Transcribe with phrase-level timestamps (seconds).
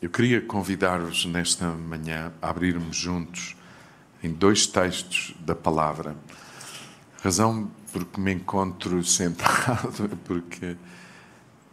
[0.00, 3.54] Eu queria convidar-vos nesta manhã a abrirmos juntos
[4.22, 6.16] em dois textos da palavra.
[7.22, 10.74] Razão porque me encontro sentado é porque,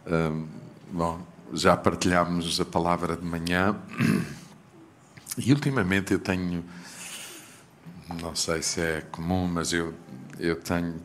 [0.06, 0.46] hum,
[0.92, 3.74] bom, já partilhámos a palavra de manhã
[5.38, 6.62] e ultimamente eu tenho,
[8.20, 9.94] não sei se é comum, mas eu,
[10.38, 11.00] eu tenho,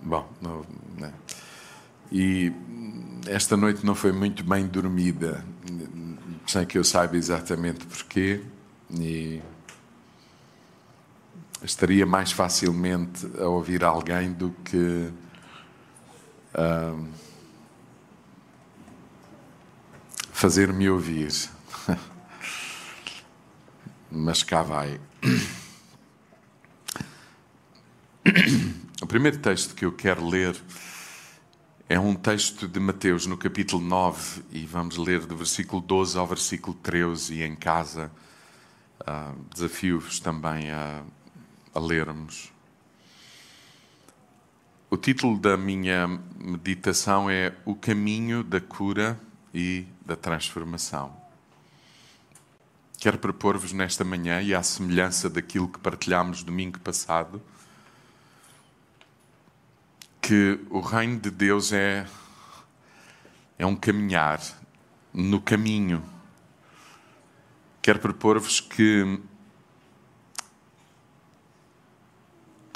[0.00, 0.64] bom, não,
[0.96, 1.12] né?
[2.12, 2.52] e
[3.26, 5.44] esta noite não foi muito bem dormida
[6.54, 8.40] sem que eu saiba exatamente porquê,
[8.88, 9.42] e
[11.64, 15.10] estaria mais facilmente a ouvir alguém do que
[16.54, 17.08] uh,
[20.30, 21.32] fazer-me ouvir.
[24.08, 25.00] Mas cá vai.
[29.02, 30.56] O primeiro texto que eu quero ler
[31.88, 36.26] é um texto de Mateus, no capítulo 9, e vamos ler do versículo 12 ao
[36.26, 38.10] versículo 13, e em casa
[39.00, 41.02] uh, desafio-vos também a,
[41.74, 42.50] a lermos.
[44.88, 49.20] O título da minha meditação é O Caminho da Cura
[49.52, 51.14] e da Transformação.
[52.98, 57.42] Quero propor-vos nesta manhã, e à semelhança daquilo que partilhámos domingo passado,
[60.26, 62.06] que o reino de Deus é,
[63.58, 64.40] é um caminhar
[65.12, 66.02] no caminho.
[67.82, 69.20] Quero propor-vos que,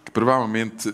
[0.04, 0.92] que provavelmente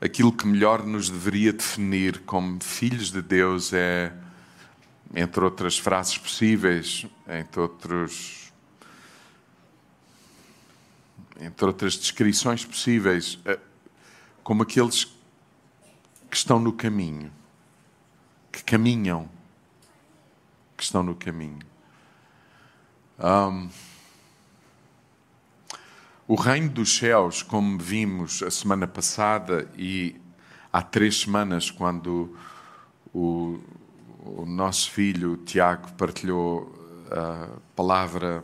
[0.00, 4.12] aquilo que melhor nos deveria definir como filhos de Deus é,
[5.14, 8.52] entre outras frases possíveis, entre outros
[11.40, 13.58] entre outras descrições possíveis, eh,
[14.42, 15.21] como aqueles
[16.32, 17.30] que estão no caminho,
[18.50, 19.28] que caminham,
[20.74, 21.58] que estão no caminho.
[23.18, 23.68] Um,
[26.26, 30.18] o reino dos céus, como vimos a semana passada e
[30.72, 32.34] há três semanas, quando
[33.12, 33.60] o,
[34.24, 36.74] o nosso filho Tiago partilhou
[37.10, 38.42] a palavra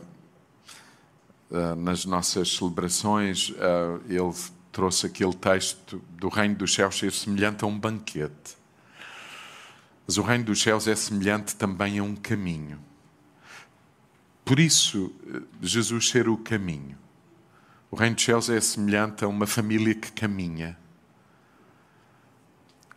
[1.49, 4.31] uh, nas nossas celebrações, uh, ele
[4.79, 8.55] trouxe aquele texto do reino dos céus ser semelhante a um banquete.
[10.07, 12.79] Mas o reino dos céus é semelhante também a um caminho.
[14.45, 15.13] Por isso,
[15.61, 16.97] Jesus ser o caminho.
[17.91, 20.77] O reino dos céus é semelhante a uma família que caminha,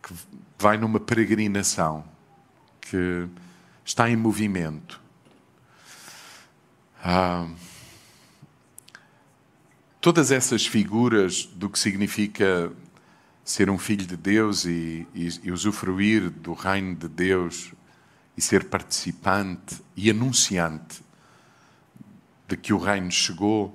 [0.01, 0.13] que
[0.57, 2.05] vai numa peregrinação,
[2.79, 3.27] que
[3.83, 5.01] está em movimento.
[7.03, 7.45] Ah,
[10.03, 12.69] todas essas figuras do que significa
[13.41, 17.71] ser um filho de Deus e, e, e, usufruir do reino de Deus
[18.35, 21.01] e ser participante e anunciante
[22.49, 23.73] de que o reino chegou,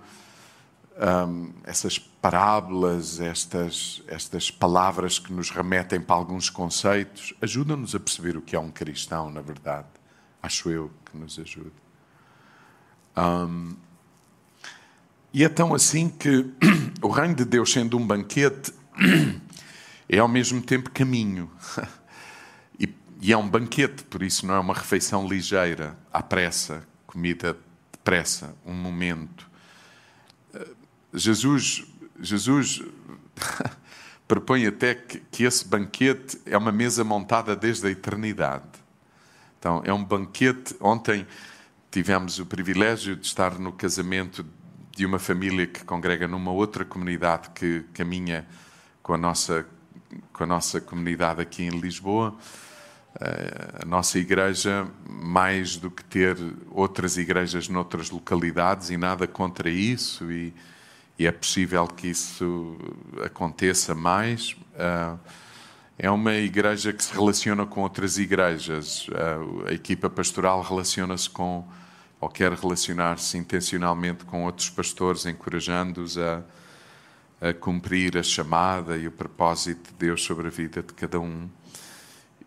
[1.26, 8.36] um, essas parábolas, estas, estas palavras que nos remetem para alguns conceitos, ajudam-nos a perceber
[8.36, 9.88] o que é um cristão, na verdade.
[10.42, 11.72] Acho eu que nos ajuda.
[13.16, 13.87] Um,
[15.32, 16.46] e é tão assim que
[17.02, 18.72] o reino de Deus, sendo um banquete,
[20.08, 21.50] é ao mesmo tempo caminho.
[22.80, 22.88] E,
[23.20, 27.58] e, é um banquete, por isso não é uma refeição ligeira, à pressa, comida
[27.90, 29.50] depressa, um momento.
[31.12, 31.84] Jesus,
[32.20, 32.82] Jesus
[34.26, 38.64] propõe até que, que esse banquete é uma mesa montada desde a eternidade.
[39.58, 40.76] Então, é um banquete.
[40.80, 41.26] Ontem
[41.90, 44.50] tivemos o privilégio de estar no casamento de
[45.06, 48.46] uma família que congrega numa outra comunidade que caminha
[49.02, 49.66] com a nossa,
[50.32, 52.36] com a nossa comunidade aqui em Lisboa.
[53.20, 56.36] Eh, a nossa igreja, mais do que ter
[56.70, 60.54] outras igrejas noutras localidades, e nada contra isso, e,
[61.18, 62.76] e é possível que isso
[63.24, 64.56] aconteça mais.
[64.74, 65.16] Eh,
[66.00, 69.08] é uma igreja que se relaciona com outras igrejas.
[69.12, 71.66] Eh, a equipa pastoral relaciona-se com
[72.20, 76.42] ou quer relacionar-se intencionalmente com outros pastores, encorajando-os a,
[77.40, 81.48] a cumprir a chamada e o propósito de Deus sobre a vida de cada um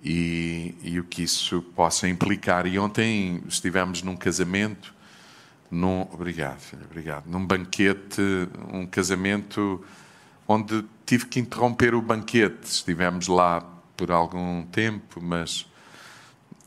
[0.04, 2.66] e, e o que isso possa implicar.
[2.66, 4.94] E ontem estivemos num casamento,
[5.70, 8.22] num, obrigado, filha, obrigado, num banquete,
[8.74, 9.84] um casamento
[10.48, 12.66] onde tive que interromper o banquete.
[12.66, 13.62] Estivemos lá
[13.96, 15.66] por algum tempo, mas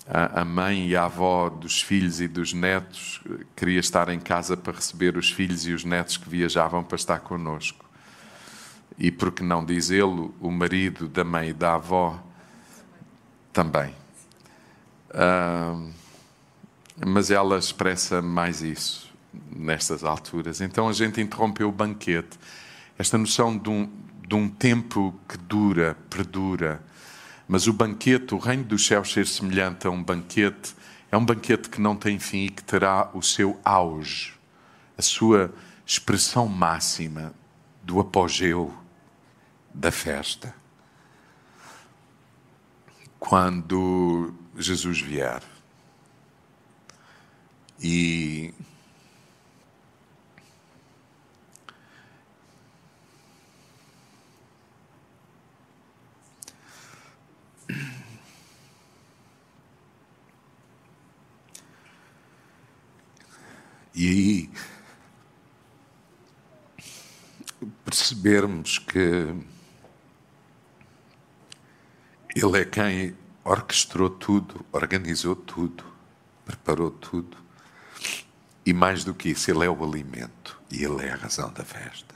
[0.07, 3.23] a mãe e a avó dos filhos e dos netos
[3.57, 7.21] queria estar em casa para receber os filhos e os netos que viajavam para estar
[7.21, 7.85] conosco.
[8.99, 12.23] E por que não dizê-lo, o marido da mãe e da avó
[13.53, 13.95] também.
[17.07, 19.13] mas ela expressa mais isso
[19.51, 20.61] nestas alturas.
[20.61, 22.39] Então a gente interrompeu o banquete.
[22.99, 23.91] Esta noção de um,
[24.29, 26.83] de um tempo que dura, perdura.
[27.47, 30.75] Mas o banquete, o reino dos céus ser semelhante a um banquete,
[31.11, 34.35] é um banquete que não tem fim e que terá o seu auge,
[34.97, 35.55] a sua
[35.87, 37.35] expressão máxima
[37.83, 38.75] do apogeu
[39.73, 40.55] da festa.
[43.19, 45.43] Quando Jesus vier.
[47.81, 48.55] E
[63.95, 64.51] E aí
[67.85, 69.35] percebermos que
[72.35, 75.85] Ele é quem orquestrou tudo, organizou tudo,
[76.45, 77.37] preparou tudo.
[78.67, 81.65] E mais do que isso, Ele é o alimento e Ele é a razão da
[81.65, 82.15] festa.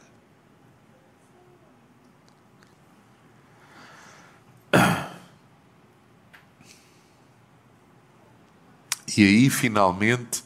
[9.16, 10.44] E aí, finalmente,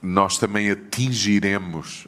[0.00, 2.06] nós também atingiremos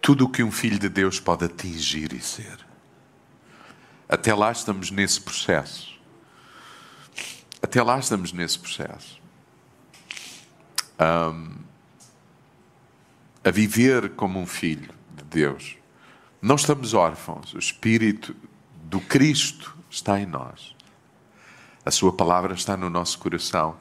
[0.00, 2.66] tudo o que um filho de Deus pode atingir e ser.
[4.08, 5.98] Até lá estamos nesse processo.
[7.60, 9.20] Até lá estamos nesse processo.
[10.98, 11.56] Um,
[13.44, 15.76] a viver como um filho de Deus.
[16.40, 17.52] Não estamos órfãos.
[17.52, 18.34] O Espírito
[18.84, 20.74] do Cristo está em nós.
[21.84, 23.76] A Sua palavra está no nosso coração.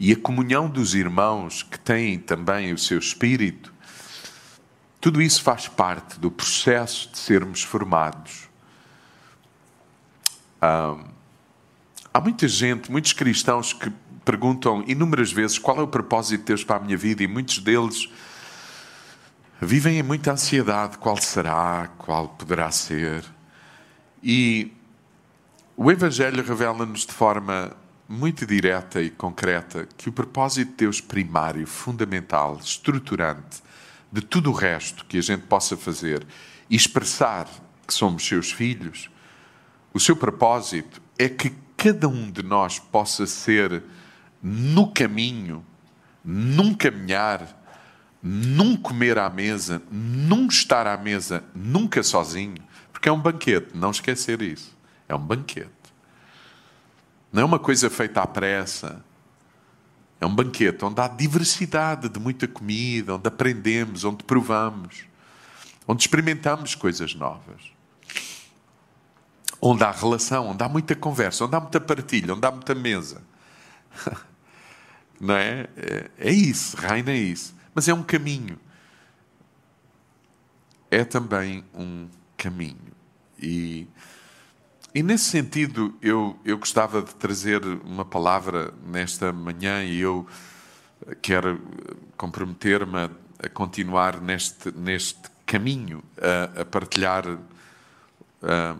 [0.00, 3.72] E a comunhão dos irmãos que têm também o seu Espírito,
[5.00, 8.48] tudo isso faz parte do processo de sermos formados.
[10.60, 13.92] há muita gente, muitos cristãos que
[14.24, 17.58] perguntam inúmeras vezes qual é o propósito de Deus para a minha vida, e muitos
[17.58, 18.08] deles
[19.60, 23.24] vivem em muita ansiedade: qual será, qual poderá ser.
[24.22, 24.72] E
[25.76, 27.72] o Evangelho revela-nos de forma
[28.08, 33.62] muito direta e concreta que o propósito de Deus primário, fundamental, estruturante
[34.10, 36.26] de tudo o resto que a gente possa fazer
[36.70, 37.46] e expressar
[37.86, 39.10] que somos seus filhos,
[39.92, 43.82] o seu propósito é que cada um de nós possa ser
[44.42, 45.64] no caminho,
[46.24, 47.56] num caminhar,
[48.22, 53.90] num comer à mesa, num estar à mesa, nunca sozinho, porque é um banquete, não
[53.90, 54.76] esquecer isso.
[55.08, 55.77] É um banquete.
[57.32, 59.04] Não é uma coisa feita à pressa.
[60.20, 65.04] É um banquete onde há diversidade de muita comida, onde aprendemos, onde provamos,
[65.86, 67.72] onde experimentamos coisas novas.
[69.60, 73.22] Onde há relação, onde há muita conversa, onde há muita partilha, onde há muita mesa.
[75.20, 75.68] Não é?
[75.76, 77.54] É, é isso, reina é isso.
[77.74, 78.58] Mas é um caminho.
[80.90, 82.92] É também um caminho.
[83.38, 83.86] E
[84.98, 90.26] e nesse sentido, eu, eu gostava de trazer uma palavra nesta manhã e eu
[91.22, 91.60] quero
[92.16, 93.10] comprometer-me a,
[93.44, 97.38] a, continuar neste, neste caminho, a, a partilhar
[98.42, 98.76] a,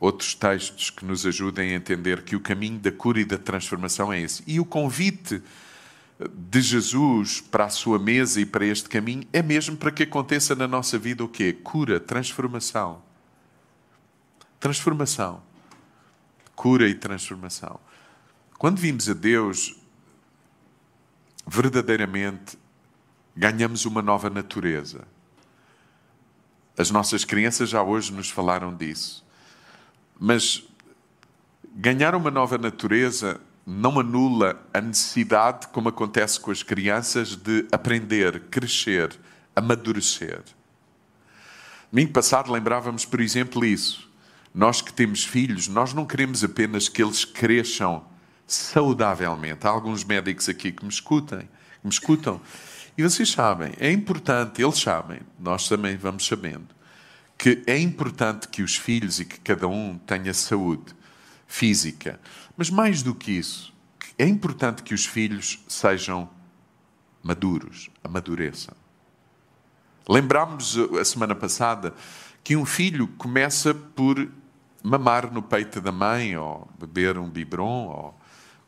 [0.00, 4.10] outros textos que nos ajudem a entender que o caminho da cura e da transformação
[4.10, 4.42] é esse.
[4.46, 5.42] E o convite
[6.32, 10.54] de Jesus para a sua mesa e para este caminho é mesmo para que aconteça
[10.54, 11.52] na nossa vida o quê?
[11.52, 13.02] Cura, transformação.
[14.58, 15.46] Transformação
[16.58, 17.78] cura e transformação.
[18.58, 19.76] Quando vimos a Deus,
[21.46, 22.58] verdadeiramente
[23.36, 25.06] ganhamos uma nova natureza.
[26.76, 29.24] As nossas crianças já hoje nos falaram disso.
[30.18, 30.64] Mas
[31.76, 38.40] ganhar uma nova natureza não anula a necessidade, como acontece com as crianças, de aprender,
[38.50, 39.16] crescer,
[39.54, 40.42] amadurecer.
[41.92, 44.07] Domingo passado lembrávamos, por exemplo, isso.
[44.54, 48.04] Nós que temos filhos, nós não queremos apenas que eles cresçam
[48.46, 49.66] saudavelmente.
[49.66, 52.40] Há alguns médicos aqui que me escutem, que me escutam.
[52.96, 56.74] E vocês sabem, é importante, eles sabem, nós também vamos sabendo,
[57.36, 60.96] que é importante que os filhos e que cada um tenha saúde
[61.46, 62.18] física.
[62.56, 63.72] Mas mais do que isso,
[64.18, 66.28] é importante que os filhos sejam
[67.22, 68.74] maduros, amadureçam.
[70.08, 71.94] Lembrámos a semana passada
[72.42, 74.28] que um filho começa por
[74.82, 78.20] mamar no peito da mãe, ou beber um biberon, ou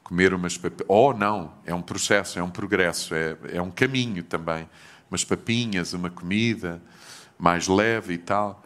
[0.03, 0.87] comer umas papinhas.
[0.89, 4.69] Ou não, é um processo, é um progresso, é, é um caminho também.
[5.11, 6.83] Umas papinhas, uma comida
[7.39, 8.63] mais leve e tal.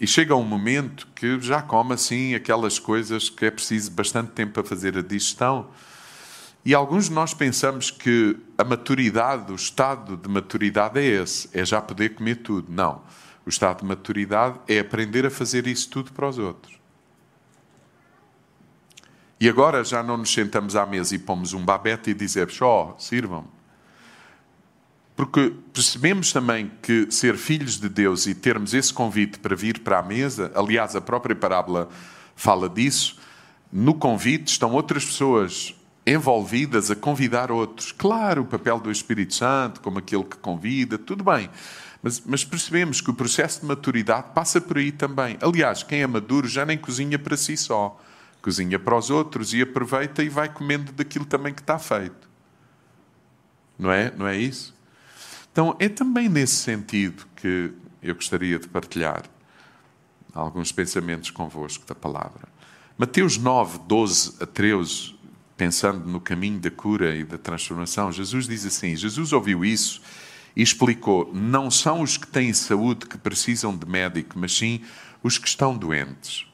[0.00, 4.52] E chega um momento que já come assim aquelas coisas que é preciso bastante tempo
[4.52, 5.68] para fazer a digestão.
[6.64, 11.64] E alguns de nós pensamos que a maturidade, o estado de maturidade é esse, é
[11.64, 12.72] já poder comer tudo.
[12.72, 13.02] Não.
[13.46, 16.78] O estado de maturidade é aprender a fazer isso tudo para os outros.
[19.38, 22.94] E agora já não nos sentamos à mesa e pomos um babete e dizemos, ó,
[22.96, 23.48] oh, sirvam-me.
[25.16, 29.98] Porque percebemos também que ser filhos de Deus e termos esse convite para vir para
[29.98, 31.88] a mesa, aliás, a própria parábola
[32.34, 33.18] fala disso,
[33.70, 35.74] no convite estão outras pessoas
[36.06, 37.92] envolvidas a convidar outros.
[37.92, 41.48] Claro, o papel do Espírito Santo, como aquele que convida, tudo bem.
[42.04, 45.38] Mas, mas, percebemos que o processo de maturidade passa por aí também.
[45.40, 47.98] Aliás, quem é maduro já nem cozinha para si só
[48.42, 52.28] cozinha para os outros e aproveita e vai comendo daquilo também que está feito.
[53.78, 54.12] Não é?
[54.14, 54.74] Não é isso?
[55.50, 59.22] Então, é também nesse sentido que eu gostaria de partilhar
[60.34, 62.46] alguns pensamentos convosco da palavra.
[62.98, 65.14] Mateus 9, 12 a 13,
[65.56, 70.02] pensando no caminho da cura e da transformação, Jesus diz assim: Jesus ouviu isso
[70.56, 74.80] e explicou: Não são os que têm saúde que precisam de médico, mas sim
[75.22, 76.46] os que estão doentes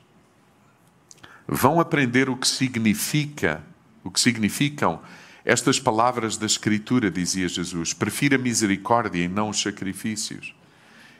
[1.52, 3.61] vão aprender o que significa,
[4.04, 5.00] o que significam
[5.45, 7.92] estas palavras da Escritura, dizia Jesus.
[7.92, 10.54] Prefira a misericórdia e não os sacrifícios.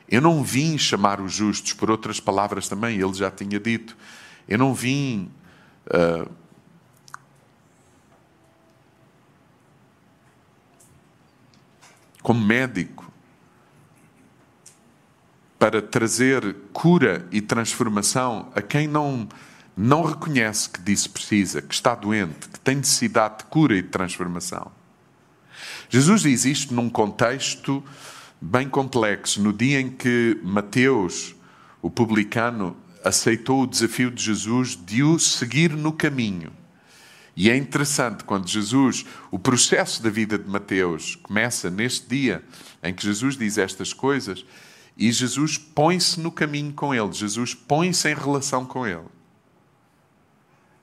[0.09, 3.97] Eu não vim chamar os justos, por outras palavras também, ele já tinha dito.
[4.49, 5.31] Eu não vim.
[5.87, 6.31] Uh,
[12.23, 13.11] como médico,
[15.59, 19.29] para trazer cura e transformação a quem não
[19.77, 23.89] não reconhece que disso precisa, que está doente, que tem necessidade de cura e de
[23.89, 24.71] transformação.
[25.89, 27.83] Jesus diz isto num contexto
[28.41, 29.41] bem complexo.
[29.41, 31.35] No dia em que Mateus,
[31.81, 36.53] o publicano, aceitou o desafio de Jesus de o seguir no caminho.
[37.37, 42.45] E é interessante quando Jesus, o processo da vida de Mateus começa neste dia
[42.83, 44.45] em que Jesus diz estas coisas
[44.97, 49.07] e Jesus põe-se no caminho com ele, Jesus põe-se em relação com ele.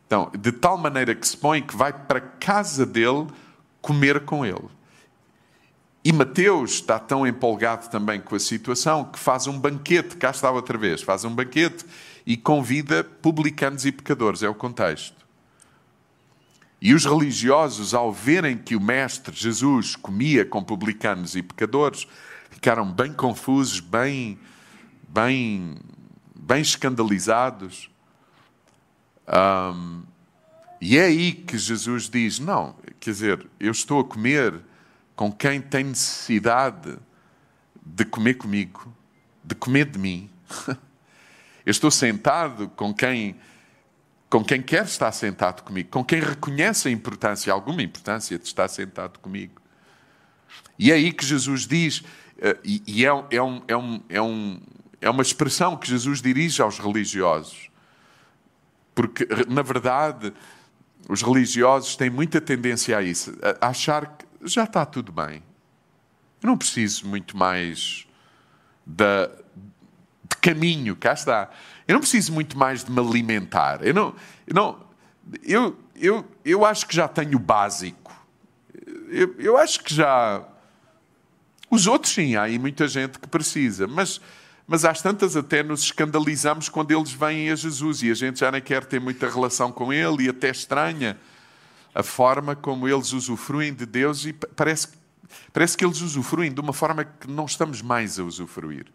[0.06, 3.28] Então, de tal maneira que se põe que vai para casa dele
[3.82, 4.70] comer com ele.
[6.04, 10.50] E Mateus está tão empolgado também com a situação que faz um banquete, cá está
[10.50, 11.86] outra vez, faz um banquete
[12.26, 15.17] e convida publicanos e pecadores, é o contexto.
[16.80, 22.08] E os religiosos, ao verem que o Mestre Jesus comia com publicanos e pecadores,
[22.50, 24.38] ficaram bem confusos, bem,
[25.10, 25.76] bem,
[26.36, 27.90] bem escandalizados.
[29.28, 30.04] Um,
[30.80, 34.62] e é aí que Jesus diz: Não, quer dizer, eu estou a comer
[35.16, 36.98] com quem tem necessidade
[37.84, 38.94] de comer comigo,
[39.44, 40.30] de comer de mim.
[41.66, 43.36] Eu estou sentado com quem,
[44.30, 48.68] com quem quer estar sentado comigo, com quem reconhece a importância, alguma importância de estar
[48.68, 49.62] sentado comigo.
[50.78, 52.04] E é aí que Jesus diz,
[52.40, 54.60] eh, e é, é, um, é, um, é, um,
[55.02, 57.70] é uma expressão que Jesus dirige aos religiosos.
[58.94, 60.34] Porque, na verdade,
[61.08, 65.42] os religiosos têm muita tendência a isso, a achar que já está tudo bem.
[66.42, 68.06] Eu não preciso muito mais
[68.86, 69.28] de,
[70.30, 71.50] de caminho, cá está.
[71.88, 73.86] Eu não preciso muito mais de me alimentar.
[73.86, 74.16] Eu não,
[74.46, 74.80] eu não,
[75.44, 78.14] eu, eu, eu acho que já tenho o básico.
[79.10, 80.44] Eu, eu acho que já.
[81.70, 84.22] Os outros, sim, há aí muita gente que precisa, mas
[84.68, 88.52] mas às tantas até nos escandalizamos quando eles vêm a Jesus e a gente já
[88.52, 91.18] nem quer ter muita relação com ele e até estranha
[91.96, 94.90] a forma como eles usufruem de Deus e parece,
[95.54, 98.88] parece que eles usufruem de uma forma que não estamos mais a usufruir.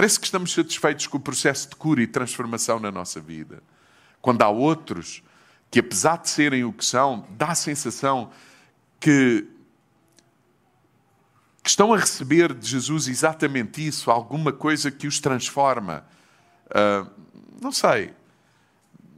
[0.00, 3.62] Parece que estamos satisfeitos com o processo de cura e transformação na nossa vida.
[4.22, 5.22] Quando há outros
[5.70, 8.30] que, apesar de serem o que são, dá a sensação
[8.98, 9.46] que
[11.62, 16.02] que estão a receber de Jesus exatamente isso, alguma coisa que os transforma.
[16.68, 17.06] Uh,
[17.60, 18.14] não sei.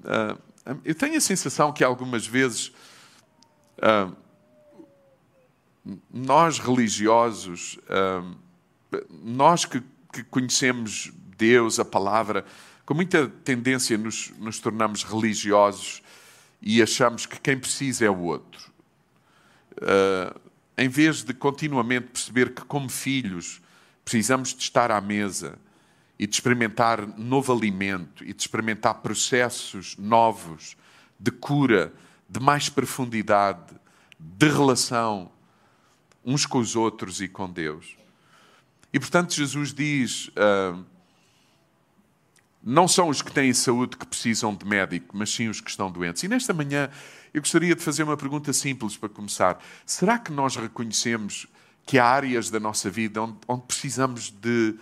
[0.01, 0.37] Uh,
[0.85, 2.73] eu tenho a sensação que algumas vezes
[3.79, 4.13] uh,
[6.13, 7.79] nós religiosos,
[9.23, 9.81] nós que,
[10.13, 12.45] que, conhecemos Deus, a palavra,
[12.85, 16.03] com muita tendência nos, nos tornamos religiosos
[16.61, 18.71] e achamos que quem precisa é o outro.
[19.79, 20.39] Uh,
[20.77, 23.61] em vez de continuamente perceber que, como filhos,
[24.05, 25.59] precisamos de estar à mesa
[26.19, 30.77] e de experimentar novo alimento e de experimentar processos novos
[31.19, 31.93] de cura,
[32.29, 33.75] de mais profundidade,
[34.19, 35.31] de relação
[36.25, 37.97] uns com os outros e com Deus.
[38.93, 40.85] E portanto, Jesus diz: uh,
[42.63, 45.91] Não são os que têm saúde que precisam de médico, mas sim os que estão
[45.91, 46.23] doentes.
[46.23, 46.91] E nesta manhã
[47.33, 49.63] eu gostaria de fazer uma pergunta simples para começar.
[49.87, 51.47] Será que nós reconhecemos
[51.87, 54.75] que há áreas da nossa vida onde, onde precisamos de,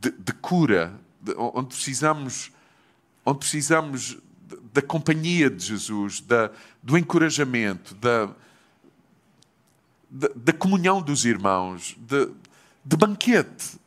[0.00, 2.52] de, de cura, de, onde precisamos,
[3.26, 4.18] onde precisamos
[4.72, 6.50] da companhia de Jesus, da,
[6.82, 8.30] do encorajamento, da,
[10.08, 12.30] da, da comunhão dos irmãos, de,
[12.84, 13.78] de banquete,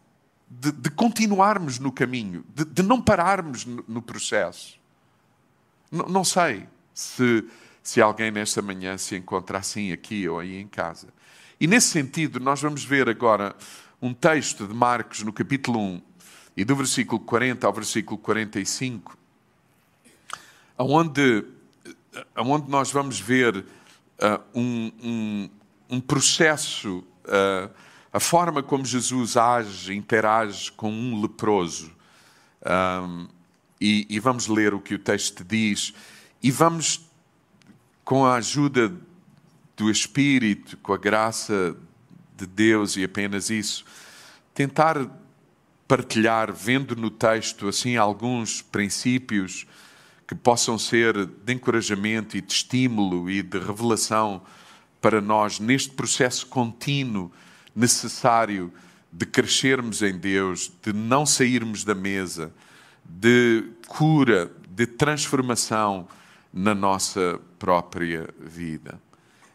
[0.49, 4.79] de, de, continuarmos no caminho, de, de não pararmos no, no processo.
[5.91, 7.43] N não sei se,
[7.81, 11.07] se alguém nesta manhã se encontra assim aqui ou aí em casa.
[11.59, 13.55] E nesse sentido, nós vamos ver agora
[14.01, 16.01] um texto de Marcos no capítulo 1
[16.57, 19.17] e do versículo 40 ao versículo 45,
[20.77, 21.45] onde,
[22.37, 25.49] onde nós vamos ver uh, um, um,
[25.89, 27.73] um, processo, uh,
[28.13, 31.91] a forma como Jesus age, interage com um leproso.
[32.63, 33.27] Um,
[33.81, 35.93] e, e vamos ler o que o texto diz,
[36.41, 37.09] e vamos,
[38.05, 38.93] com a ajuda
[39.75, 41.75] do Espírito, com a graça
[42.37, 43.83] de Deus e apenas isso,
[44.53, 45.09] tentar
[45.87, 49.65] partilhar, vendo no texto assim alguns princípios
[50.27, 54.41] que possam ser de encorajamento e de estímulo e de revelação
[55.01, 57.31] para nós neste processo contínuo
[57.75, 58.71] necessário
[59.11, 62.53] de crescermos em Deus, de não sairmos da mesa,
[63.03, 66.07] de cura, de transformação
[66.51, 68.99] na nossa própria vida.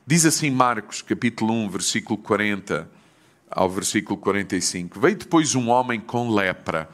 [0.07, 2.89] Diz assim Marcos, capítulo 1, versículo 40
[3.51, 5.01] ao versículo 45.
[5.01, 6.89] Veio depois um homem com lepra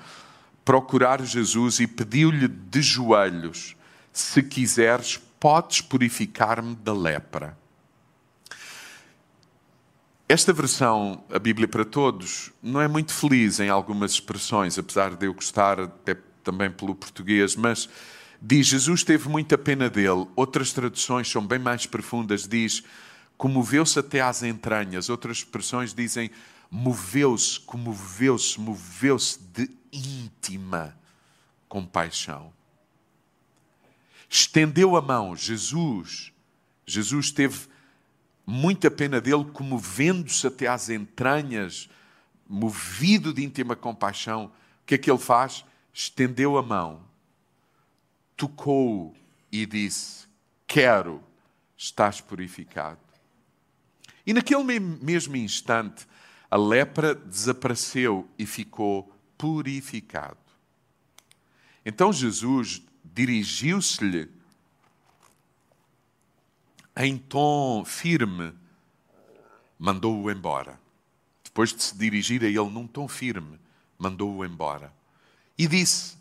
[0.64, 3.76] procurar Jesus e pediu-lhe de joelhos:
[4.12, 7.56] Se quiseres, podes purificar-me da lepra.
[10.26, 15.26] Esta versão, a Bíblia para Todos, não é muito feliz em algumas expressões, apesar de
[15.26, 17.88] eu gostar até também pelo português, mas
[18.40, 20.26] diz: Jesus teve muita pena dele.
[20.34, 22.82] Outras traduções são bem mais profundas, diz:
[23.36, 25.10] comoveu-se até às entranhas.
[25.10, 26.30] Outras expressões dizem:
[26.70, 30.96] moveu-se, comoveu-se, moveu-se de íntima
[31.68, 32.50] compaixão.
[34.26, 36.32] Estendeu a mão, Jesus,
[36.86, 37.73] Jesus teve
[38.46, 41.88] muita pena dele, comovendo-se até às entranhas,
[42.48, 44.46] movido de íntima compaixão.
[44.82, 45.64] O que é que ele faz?
[45.92, 47.00] Estendeu a mão,
[48.36, 49.14] tocou
[49.50, 50.26] e disse:
[50.66, 51.22] Quero,
[51.76, 52.98] estás purificado.
[54.26, 56.06] E naquele mesmo instante,
[56.50, 60.38] a lepra desapareceu e ficou purificado.
[61.84, 64.30] Então Jesus dirigiu-se-lhe
[66.96, 68.52] em tom firme,
[69.78, 70.78] mandou-o embora.
[71.42, 73.58] Depois de se dirigir a ele num tom firme,
[73.98, 74.92] mandou-o embora.
[75.56, 76.16] E disse: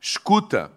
[0.00, 0.72] Escuta,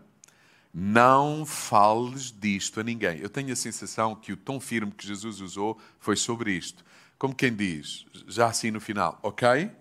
[0.73, 3.19] não fales disto a ninguém.
[3.19, 6.85] Eu tenho a sensação que o tom firme que Jesus usou foi sobre isto.
[7.17, 9.71] Como quem diz, já assim no final, ok?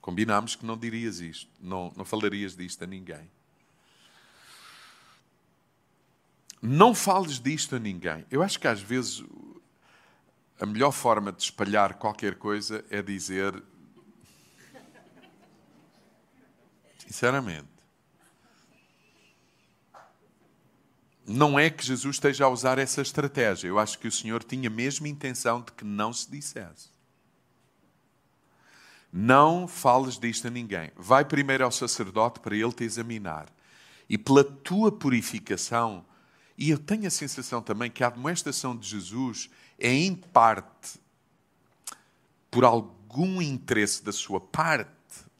[0.00, 3.30] Combinámos que não dirias isto, não, não falarias disto a ninguém.
[6.60, 8.26] Não fales disto a ninguém.
[8.30, 9.24] Eu acho que às vezes
[10.60, 13.62] a melhor forma de espalhar qualquer coisa é dizer.
[16.98, 17.68] Sinceramente.
[21.24, 23.68] Não é que Jesus esteja a usar essa estratégia.
[23.68, 26.88] Eu acho que o Senhor tinha mesmo intenção de que não se dissesse.
[29.12, 30.90] Não fales disto a ninguém.
[30.96, 33.46] Vai primeiro ao sacerdote para ele te examinar.
[34.08, 36.04] E pela tua purificação,
[36.58, 40.98] e eu tenho a sensação também que a demonstração de Jesus é em parte
[42.50, 44.90] por algum interesse da sua parte,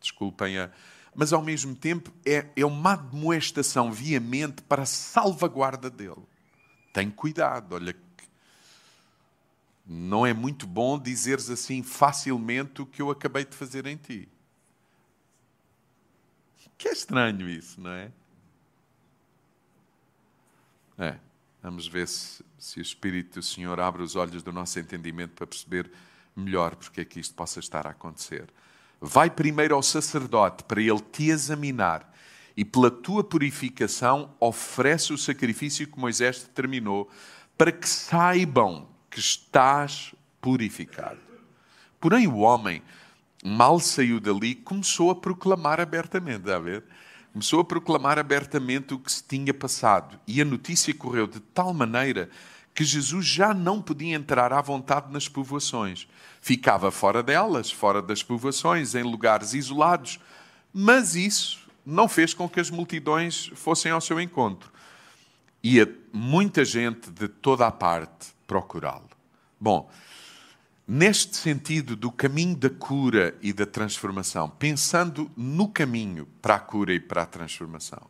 [0.01, 0.71] desculpem a,
[1.15, 6.23] mas ao mesmo tempo é, é uma admoestação veemente para a salvaguarda dele.
[6.93, 7.95] Tem cuidado, olha
[9.91, 14.29] não é muito bom dizeres assim facilmente o que eu acabei de fazer em ti.
[16.77, 18.13] Que é estranho isso, não é?
[20.99, 21.17] É.
[21.63, 25.47] Vamos ver se, se o Espírito do Senhor abre os olhos do nosso entendimento para
[25.47, 25.91] perceber
[26.35, 28.49] melhor porque é que isto possa estar a acontecer.
[29.01, 32.13] Vai primeiro ao sacerdote para ele te examinar
[32.57, 37.09] e pela tua purificação oferece o sacrifício que Moisés determinou
[37.57, 41.19] para que saibam que estás purificado.
[42.01, 42.83] Porém, o homem,
[43.45, 46.85] mal saiu dali, começou a proclamar abertamente, a ver?
[47.39, 50.19] Começou a proclamar abertamente o que se tinha passado.
[50.27, 52.29] E a notícia correu de tal maneira
[52.75, 56.09] que Jesus já não podia entrar à vontade nas povoações.
[56.41, 60.19] Ficava fora delas, fora das povoações, em lugares isolados.
[60.75, 64.73] Mas isso não fez com que as multidões fossem ao seu encontro.
[65.63, 69.11] Ia muita gente de toda a parte procurá-lo.
[69.61, 69.89] Bom,
[70.89, 76.95] neste sentido do caminho da cura e da transformação, pensando no caminho para a cura
[76.95, 78.01] e para a transformação.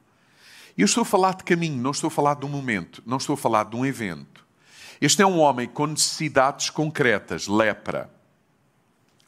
[0.77, 3.35] Eu estou a falar de caminho, não estou a falar de um momento, não estou
[3.35, 4.47] a falar de um evento.
[5.01, 8.09] Este é um homem com necessidades concretas, lepra,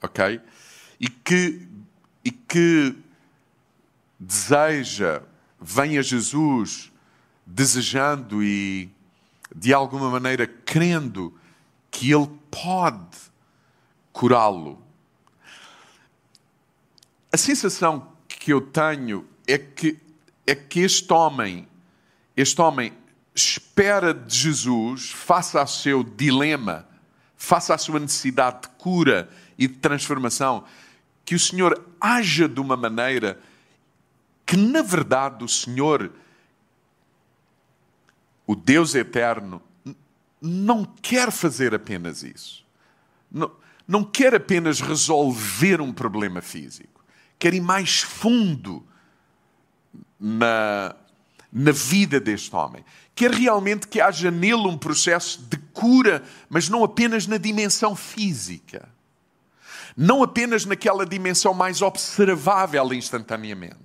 [0.00, 0.40] ok?
[1.00, 1.66] E que,
[2.24, 2.96] e que
[4.18, 5.22] deseja,
[5.60, 6.92] vem a Jesus
[7.44, 8.88] desejando e
[9.52, 11.36] de alguma maneira crendo
[11.90, 13.29] que Ele pode
[14.12, 14.82] curá-lo.
[17.32, 19.98] A sensação que eu tenho é que,
[20.46, 21.68] é que este homem,
[22.36, 22.92] este homem
[23.34, 26.86] espera de Jesus, face ao seu dilema,
[27.36, 30.64] face à sua necessidade de cura e de transformação,
[31.24, 33.40] que o Senhor haja de uma maneira
[34.44, 36.12] que, na verdade, o Senhor,
[38.46, 39.62] o Deus eterno,
[40.40, 42.66] não quer fazer apenas isso.
[43.30, 43.52] Não,
[43.90, 47.04] não quer apenas resolver um problema físico,
[47.36, 48.86] quer ir mais fundo
[50.18, 50.94] na,
[51.52, 52.84] na vida deste homem.
[53.16, 58.88] Quer realmente que haja nele um processo de cura, mas não apenas na dimensão física.
[59.96, 63.76] Não apenas naquela dimensão mais observável instantaneamente,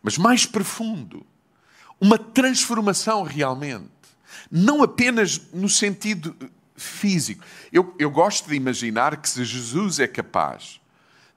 [0.00, 1.26] mas mais profundo.
[2.00, 3.90] Uma transformação realmente.
[4.48, 6.36] Não apenas no sentido
[6.78, 7.44] físico.
[7.72, 10.80] Eu, eu gosto de imaginar que se Jesus é capaz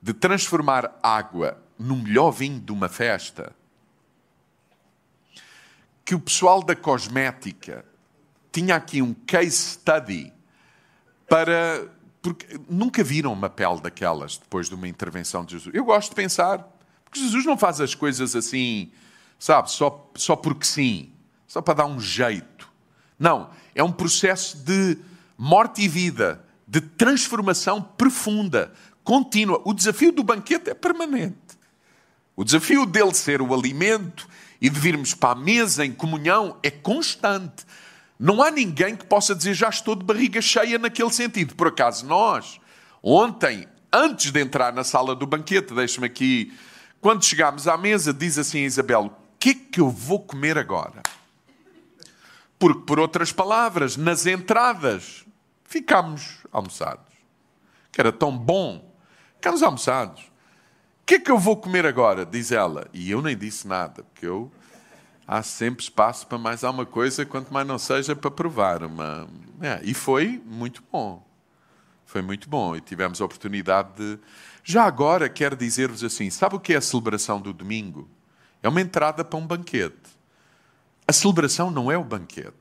[0.01, 3.56] de transformar água no melhor vinho de uma festa,
[6.06, 7.86] que o pessoal da cosmética
[8.51, 10.34] tinha aqui um case study
[11.27, 11.88] para.
[12.21, 15.73] Porque nunca viram uma pele daquelas depois de uma intervenção de Jesus.
[15.73, 16.60] Eu gosto de pensar,
[17.04, 18.91] porque Jesus não faz as coisas assim,
[19.39, 21.12] sabe, só, só porque sim,
[21.47, 22.69] só para dar um jeito.
[23.17, 24.99] Não, é um processo de
[25.43, 28.71] morte e vida, de transformação profunda,
[29.04, 29.60] contínua.
[29.65, 31.58] O desafio do banquete é permanente.
[32.36, 34.30] O desafio dele ser o alimento
[34.62, 37.65] e de virmos para a mesa em comunhão é constante.
[38.19, 41.56] Não há ninguém que possa dizer já estou de barriga cheia naquele sentido.
[41.56, 42.62] Por acaso nós,
[43.01, 46.54] ontem, antes de entrar na sala do banquete, deixe-me aqui,
[47.01, 50.60] quando chegámos à mesa, diz assim a Isabel: O que é que eu vou comer
[50.60, 51.01] agora?
[52.60, 55.25] Porque, por outras palavras, nas entradas,
[55.71, 57.13] ficámos almoçados.
[57.91, 58.93] Que era tão bom.
[59.36, 60.21] Ficámos almoçados.
[60.21, 62.25] O que é que eu vou comer agora?
[62.25, 62.88] Diz ela.
[62.93, 64.51] E eu nem disse nada, porque eu.
[65.25, 68.84] Há sempre espaço para mais alguma coisa, quanto mais não seja para provar.
[68.84, 69.27] Uma...
[69.62, 71.25] É, e foi muito bom.
[72.05, 72.75] Foi muito bom.
[72.75, 74.19] E tivemos a oportunidade de.
[74.63, 78.10] Já agora quero dizer-vos assim: sabe o que é a celebração do domingo?
[78.62, 79.95] É uma entrada para um banquete.
[81.07, 82.53] A celebração não é o banquete.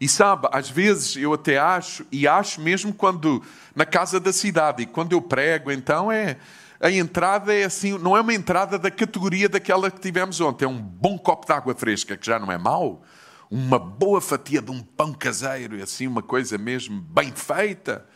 [0.00, 3.42] E sabe, às vezes eu até acho, e acho mesmo quando
[3.74, 6.38] na casa da cidade, e quando eu prego, então é.
[6.82, 10.68] A entrada é assim, não é uma entrada da categoria daquela que tivemos ontem, é
[10.68, 13.02] um bom copo de água fresca, que já não é mau,
[13.50, 18.06] uma boa fatia de um pão caseiro, e assim, uma coisa mesmo bem feita.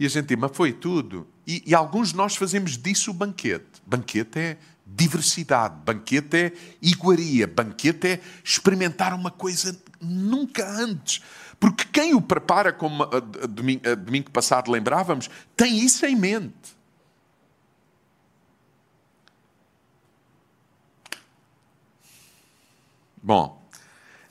[0.00, 1.26] E a gente diz, mas foi tudo.
[1.46, 3.66] E, e alguns de nós fazemos disso o banquete.
[3.84, 11.22] Banquete é diversidade, banquete é iguaria, banquete é experimentar uma coisa nunca antes.
[11.58, 16.14] Porque quem o prepara, como a, a, domingo, a domingo passado lembrávamos, tem isso em
[16.14, 16.78] mente.
[23.22, 23.68] Bom,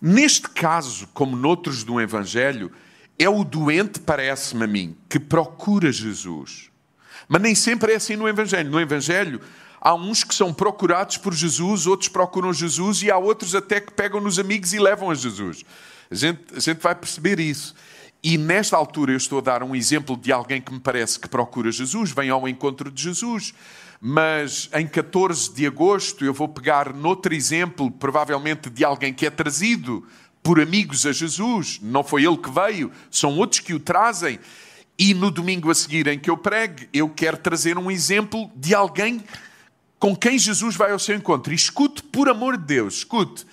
[0.02, 2.72] neste caso, como noutros do Evangelho,
[3.20, 6.72] é o doente, parece-me a mim, que procura Jesus.
[7.28, 8.70] Mas nem sempre é assim no Evangelho.
[8.70, 9.42] No Evangelho,
[9.80, 13.94] há uns que são procurados por Jesus, outros procuram Jesus e há outros até que
[13.94, 15.64] pegam nos amigos e levam a Jesus.
[16.10, 17.76] A gente, a gente vai perceber isso.
[18.24, 21.30] E nesta altura eu estou a dar um exemplo de alguém que me parece que
[21.30, 23.54] procura Jesus, vem ao encontro de Jesus.
[24.00, 29.30] Mas em 14 de agosto eu vou pegar noutro exemplo, provavelmente de alguém que é
[29.30, 30.06] trazido
[30.44, 31.80] por amigos a Jesus.
[31.82, 34.40] Não foi ele que veio, são outros que o trazem.
[35.00, 38.74] E no domingo a seguir em que eu pregue, eu quero trazer um exemplo de
[38.74, 39.24] alguém
[40.00, 41.52] com quem Jesus vai ao seu encontro.
[41.52, 43.46] E escute, por amor de Deus, escute.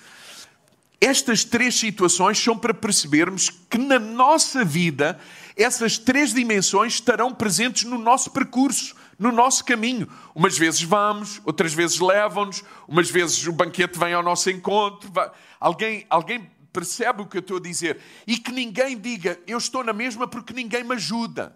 [1.01, 5.19] Estas três situações são para percebermos que na nossa vida
[5.55, 10.07] essas três dimensões estarão presentes no nosso percurso, no nosso caminho.
[10.33, 15.11] Umas vezes vamos, outras vezes levam-nos, umas vezes o banquete vem ao nosso encontro.
[15.59, 17.99] Alguém, alguém percebe o que eu estou a dizer?
[18.27, 21.55] E que ninguém diga, eu estou na mesma porque ninguém me ajuda.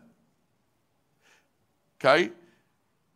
[1.95, 2.34] Ok?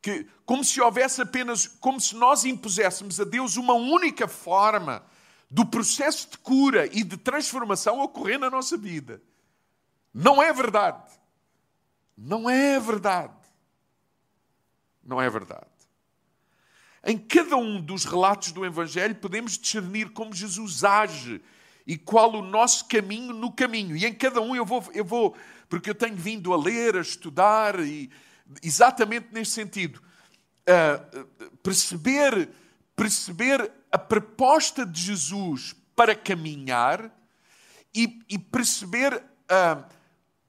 [0.04, 5.02] Que, como se houvesse apenas, como se nós impuséssemos a Deus uma única forma
[5.50, 9.22] do processo de cura e de transformação ocorrer na nossa vida.
[10.13, 11.10] Não é verdade.
[12.18, 13.34] Não é verdade.
[15.02, 15.72] Não é verdade.
[17.06, 21.42] Em cada um dos relatos do Evangelho podemos discernir como Jesus age
[21.88, 23.96] e qual o nosso caminho no caminho.
[23.96, 25.34] E em cada um eu vou, eu vou
[25.70, 28.10] porque eu tenho vindo a ler, a estudar, e
[28.62, 30.02] exatamente neste sentido,
[30.68, 31.26] uh,
[31.63, 32.50] perceber,
[32.96, 37.12] perceber a proposta de Jesus para caminhar
[37.94, 39.84] e, e perceber uh,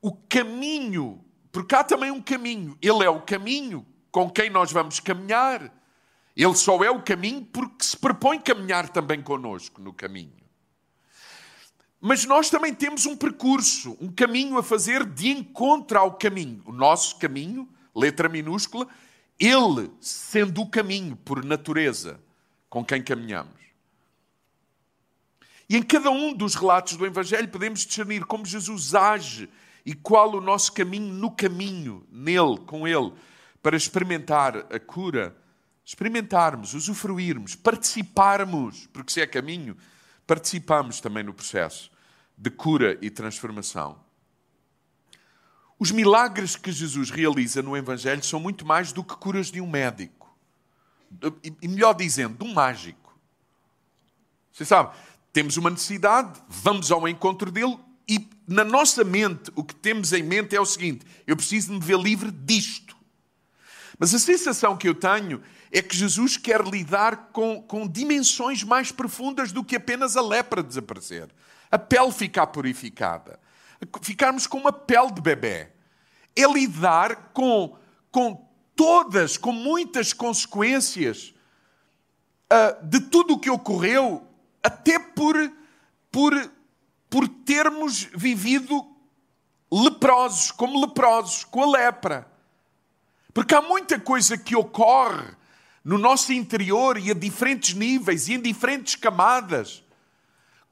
[0.00, 2.76] o caminho, porque há também um caminho.
[2.80, 5.72] Ele é o caminho com quem nós vamos caminhar.
[6.36, 10.44] Ele só é o caminho porque se propõe caminhar também conosco no caminho.
[12.00, 16.62] Mas nós também temos um percurso, um caminho a fazer de encontro ao caminho.
[16.66, 18.88] O nosso caminho, letra minúscula,
[19.38, 22.20] ele sendo o caminho por natureza
[22.68, 23.64] com quem caminhamos.
[25.68, 29.48] E em cada um dos relatos do Evangelho podemos discernir como Jesus age
[29.84, 33.12] e qual o nosso caminho no caminho, nele, com ele,
[33.62, 35.36] para experimentar a cura
[35.84, 39.76] experimentarmos, usufruirmos, participarmos, porque se é caminho,
[40.26, 41.90] participamos também no processo
[42.36, 44.02] de cura e transformação.
[45.78, 49.68] Os milagres que Jesus realiza no Evangelho são muito mais do que curas de um
[49.68, 50.34] médico.
[51.62, 53.16] E melhor dizendo, de um mágico.
[54.52, 54.96] Você sabe,
[55.32, 57.76] temos uma necessidade, vamos ao encontro dele
[58.08, 61.80] e na nossa mente o que temos em mente é o seguinte: eu preciso me
[61.80, 62.96] ver livre disto.
[63.98, 68.92] Mas a sensação que eu tenho é que Jesus quer lidar com, com dimensões mais
[68.92, 71.28] profundas do que apenas a lepra desaparecer.
[71.70, 73.38] A pele ficar purificada.
[74.02, 75.68] Ficarmos com uma pele de bebê.
[76.36, 77.76] É lidar com,
[78.10, 81.34] com todas, com muitas consequências
[82.52, 84.26] uh, de tudo o que ocorreu,
[84.62, 85.36] até por,
[86.10, 86.52] por,
[87.08, 88.84] por termos vivido
[89.70, 92.26] leprosos, como leprosos, com a lepra.
[93.32, 95.34] Porque há muita coisa que ocorre
[95.84, 99.83] no nosso interior e a diferentes níveis e em diferentes camadas,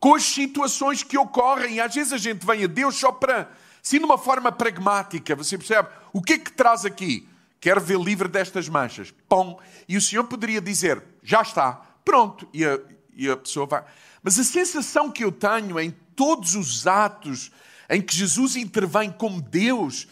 [0.03, 1.79] com as situações que ocorrem.
[1.79, 3.49] Às vezes a gente vem a Deus só para,
[3.81, 5.37] sim, de uma forma pragmática.
[5.37, 5.91] Você percebe?
[6.13, 7.29] O que é que traz aqui?
[7.61, 9.15] Quero ver livre destas manchas.
[9.29, 9.61] Pão.
[9.89, 12.49] E o Senhor poderia dizer: já está, pronto.
[12.53, 12.81] E a,
[13.15, 13.85] e a pessoa vai.
[14.25, 17.53] Mas a sensação que eu tenho em todos os atos
[17.89, 20.09] em que Jesus intervém como Deus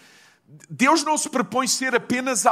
[0.68, 2.44] Deus não se propõe ser apenas.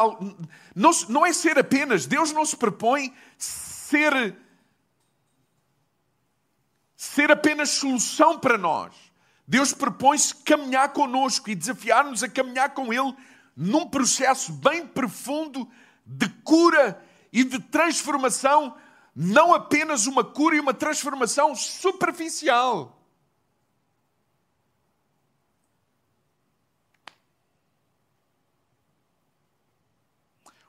[0.75, 2.05] Não, não é ser apenas.
[2.05, 4.37] Deus não se propõe ser.
[6.99, 8.93] Ser apenas solução para nós.
[9.47, 13.17] Deus propõe-se caminhar conosco e desafiar-nos a caminhar com Ele
[13.57, 15.71] num processo bem profundo
[16.05, 17.01] de cura
[17.33, 18.77] e de transformação,
[19.15, 23.01] não apenas uma cura e uma transformação superficial.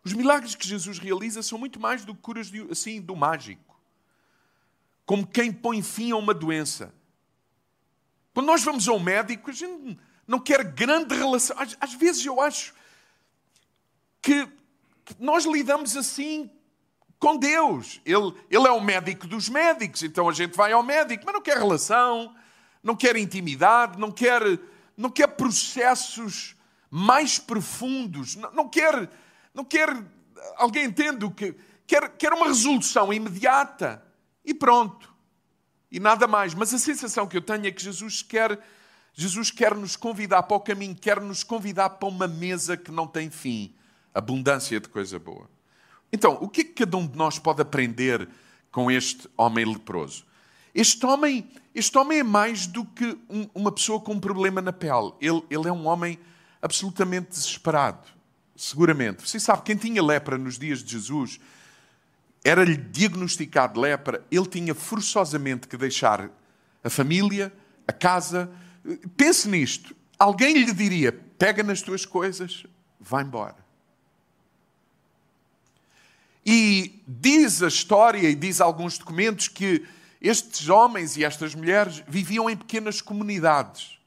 [0.06, 3.69] Os milagres que Jesus realiza são muito mais do que curas de, assim, do mágico.
[5.10, 6.94] Como quem põe fim a uma doença.
[8.32, 11.60] Quando nós vamos ao médico, a gente não quer grande relação.
[11.60, 12.76] Às, às vezes eu acho
[14.22, 14.48] que
[15.18, 16.48] nós lidamos assim
[17.18, 18.00] com Deus.
[18.06, 21.42] Ele, ele é o médico dos médicos, então a gente vai ao médico, mas não
[21.42, 22.36] quer relação,
[22.84, 24.44] não quer intimidade, não quer,
[24.96, 26.56] não quer processos
[26.88, 29.10] mais profundos, não, não quer
[29.56, 29.90] não quer.
[30.58, 31.56] Alguém entende o que.
[31.88, 34.08] Quer, quer uma resolução imediata
[34.50, 35.14] e pronto.
[35.92, 36.54] E nada mais.
[36.54, 38.60] Mas a sensação que eu tenho é que Jesus quer.
[39.14, 43.08] Jesus quer nos convidar para o caminho, quer nos convidar para uma mesa que não
[43.08, 43.74] tem fim
[44.14, 45.50] abundância de coisa boa.
[46.12, 48.28] Então, o que é que cada um de nós pode aprender
[48.72, 50.26] com este homem leproso?
[50.74, 54.72] Este homem, este homem é mais do que um, uma pessoa com um problema na
[54.72, 55.14] pele.
[55.20, 56.18] Ele, ele é um homem
[56.62, 58.20] absolutamente desesperado
[58.60, 59.28] seguramente.
[59.28, 61.40] Você sabe, quem tinha lepra nos dias de Jesus,
[62.44, 66.30] era-lhe diagnosticado lepra, ele tinha forçosamente que deixar
[66.84, 67.54] a família,
[67.88, 68.50] a casa.
[69.18, 69.96] Pense nisto.
[70.18, 72.66] Alguém lhe diria: pega nas tuas coisas,
[73.00, 73.58] vai embora.
[76.46, 79.86] E diz a história e diz alguns documentos que
[80.22, 84.00] estes homens e estas mulheres viviam em pequenas comunidades.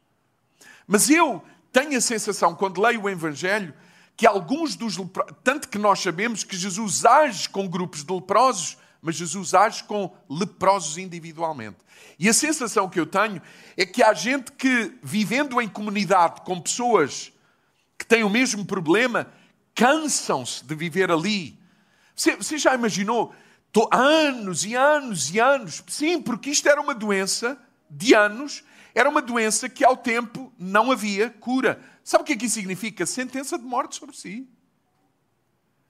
[0.87, 1.43] Mas eu
[1.73, 3.73] tenho a sensação, quando leio o Evangelho,
[4.17, 8.77] que alguns dos leprosos, tanto que nós sabemos que Jesus age com grupos de leprosos,
[9.01, 11.79] mas Jesus age com leprosos individualmente.
[12.19, 13.43] E a sensação que eu tenho
[13.77, 17.33] é que há gente que, vivendo em comunidade com pessoas
[17.99, 19.27] que têm o mesmo problema,
[19.75, 21.59] cansam-se de viver ali.
[22.15, 23.35] Você, você já imaginou?
[23.73, 25.83] Tô, anos e anos e anos.
[25.89, 27.59] Sim, porque isto era uma doença
[27.91, 28.63] de anos,
[28.95, 31.81] era uma doença que ao tempo não havia cura.
[32.05, 33.07] Sabe o que é que isso significa?
[33.07, 34.49] Sentença de morte sobre si.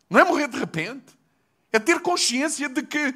[0.09, 1.19] Não é morrer de repente.
[1.73, 3.15] É ter consciência de que,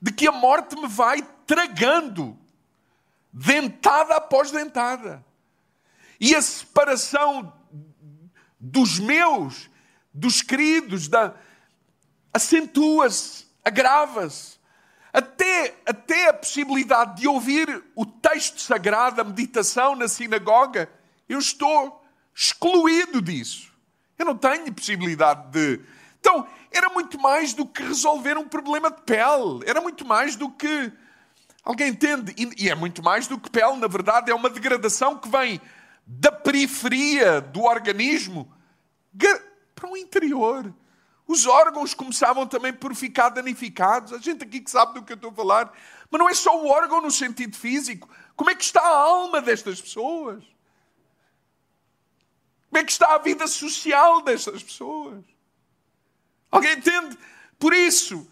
[0.00, 2.38] de que a morte me vai tragando,
[3.32, 5.24] dentada após dentada.
[6.18, 7.52] E a separação
[8.58, 9.68] dos meus,
[10.12, 11.34] dos queridos, da,
[12.32, 14.56] acentua-se, agrava-se.
[15.12, 20.90] Até, até a possibilidade de ouvir o texto sagrado, a meditação na sinagoga,
[21.28, 22.05] eu estou
[22.36, 23.72] excluído disso.
[24.18, 25.80] Eu não tenho possibilidade de.
[26.20, 29.60] Então, era muito mais do que resolver um problema de pele.
[29.64, 30.92] Era muito mais do que.
[31.64, 32.34] Alguém entende?
[32.58, 35.60] E é muito mais do que pele, na verdade, é uma degradação que vem
[36.06, 38.52] da periferia do organismo
[39.74, 40.72] para o interior.
[41.26, 44.12] Os órgãos começavam também por ficar danificados.
[44.12, 45.72] A gente aqui que sabe do que eu estou a falar.
[46.08, 48.08] Mas não é só o órgão no sentido físico.
[48.36, 50.44] Como é que está a alma destas pessoas?
[52.68, 55.24] Como é que está a vida social destas pessoas?
[56.50, 57.16] Alguém entende?
[57.58, 58.30] Por isso,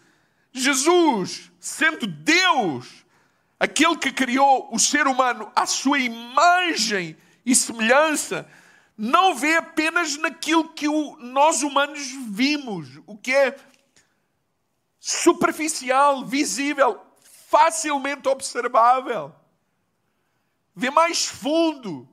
[0.51, 3.05] Jesus, sendo Deus,
[3.59, 8.49] aquele que criou o ser humano à sua imagem e semelhança,
[8.97, 13.57] não vê apenas naquilo que o, nós humanos vimos, o que é
[14.99, 16.99] superficial, visível,
[17.49, 19.35] facilmente observável.
[20.75, 22.07] Vê mais fundo.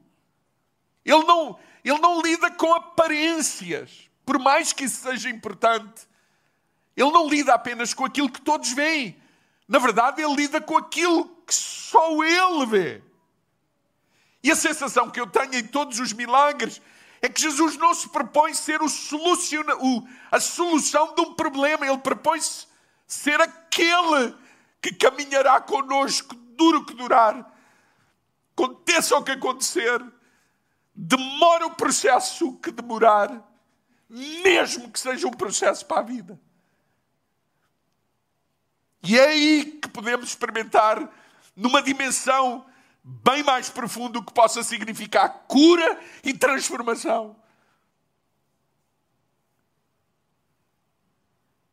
[1.04, 1.58] Ele não,
[1.90, 6.06] ele não lida com aparências, por mais que isso seja importante.
[6.96, 9.20] Ele não lida apenas com aquilo que todos veem.
[9.66, 13.02] Na verdade, ele lida com aquilo que só ele vê.
[14.42, 16.80] E a sensação que eu tenho em todos os milagres
[17.20, 21.86] é que Jesus não se propõe ser o soluciona, o, a solução de um problema,
[21.86, 22.66] ele propõe-se
[23.06, 24.34] ser aquele
[24.80, 27.48] que caminhará connosco, duro que durar.
[28.52, 30.02] Aconteça o que acontecer,
[30.94, 33.42] demora o processo que demorar,
[34.08, 36.40] mesmo que seja um processo para a vida.
[39.02, 41.10] E é aí que podemos experimentar,
[41.56, 42.64] numa dimensão
[43.02, 47.36] bem mais profundo que possa significar cura e transformação.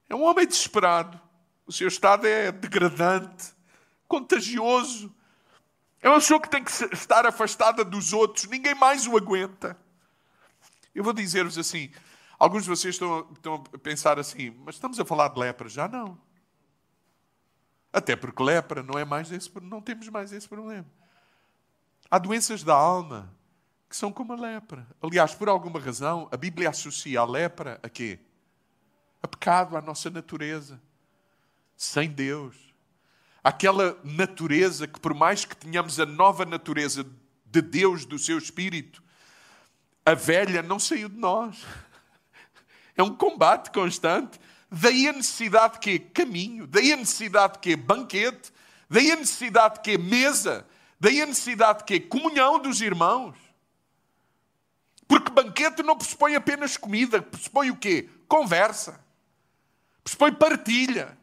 [0.09, 1.21] É um homem desesperado.
[1.67, 3.53] O seu estado é degradante,
[4.07, 5.15] contagioso.
[6.01, 8.45] É uma pessoa que tem que estar afastada dos outros.
[8.45, 9.77] Ninguém mais o aguenta.
[10.95, 11.91] Eu vou dizer-vos assim:
[12.37, 15.67] alguns de vocês estão, estão a pensar assim, mas estamos a falar de lepra?
[15.67, 16.19] Já não.
[17.91, 20.85] Até porque lepra não é mais esse, não temos mais esse problema.
[22.09, 23.35] Há doenças da alma
[23.89, 24.87] que são como a lepra.
[25.01, 28.19] Aliás, por alguma razão, a Bíblia associa a lepra a quê?
[29.21, 30.79] A pecado, à nossa natureza.
[31.75, 32.68] Sem Deus.
[33.43, 37.05] Aquela natureza que, por mais que tenhamos a nova natureza
[37.45, 39.01] de Deus, do seu Espírito,
[40.05, 41.57] a velha não saiu de nós.
[42.95, 44.39] É um combate constante.
[44.69, 48.51] Daí a necessidade que é caminho, daí a necessidade que é banquete,
[48.89, 50.65] daí a necessidade que é mesa,
[50.99, 51.99] Daí a necessidade de quê?
[51.99, 53.37] Comunhão dos irmãos.
[55.07, 58.09] Porque banquete não pressupõe apenas comida, pressupõe o quê?
[58.27, 59.03] Conversa.
[60.03, 61.17] Pressupõe partilha.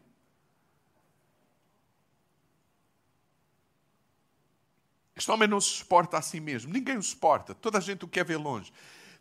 [5.16, 6.70] Este homem não se suporta a si mesmo.
[6.70, 7.54] Ninguém o suporta.
[7.54, 8.70] Toda a gente o quer ver longe.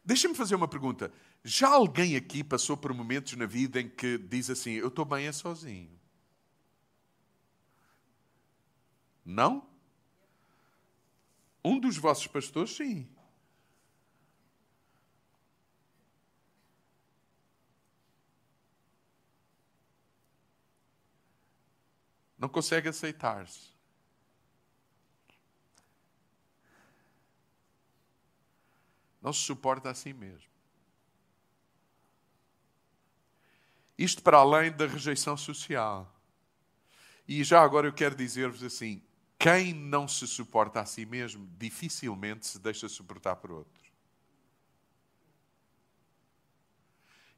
[0.03, 1.11] Deixa-me fazer uma pergunta.
[1.43, 5.25] Já alguém aqui passou por momentos na vida em que diz assim: Eu estou bem
[5.27, 5.97] é sozinho?
[9.23, 9.67] Não?
[11.63, 13.09] Um dos vossos pastores, sim.
[22.37, 23.74] Não consegue aceitar-se.
[29.25, 30.51] Não se suporta a si mesmo.
[33.97, 36.15] Isto para além da rejeição social.
[37.27, 39.01] E já agora eu quero dizer-vos assim:
[39.39, 43.91] quem não se suporta a si mesmo dificilmente se deixa suportar por outros.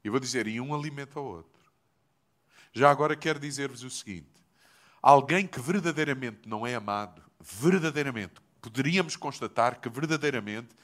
[0.04, 1.72] E vou dizer, e um alimenta o outro.
[2.70, 4.44] Já agora quero dizer-vos o seguinte:
[5.00, 10.76] alguém que verdadeiramente não é amado, verdadeiramente, poderíamos constatar que verdadeiramente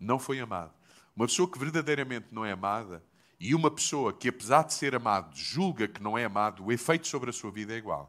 [0.00, 0.72] não foi amado.
[1.14, 3.04] Uma pessoa que verdadeiramente não é amada
[3.38, 7.06] e uma pessoa que, apesar de ser amado, julga que não é amado, o efeito
[7.06, 8.08] sobre a sua vida é igual.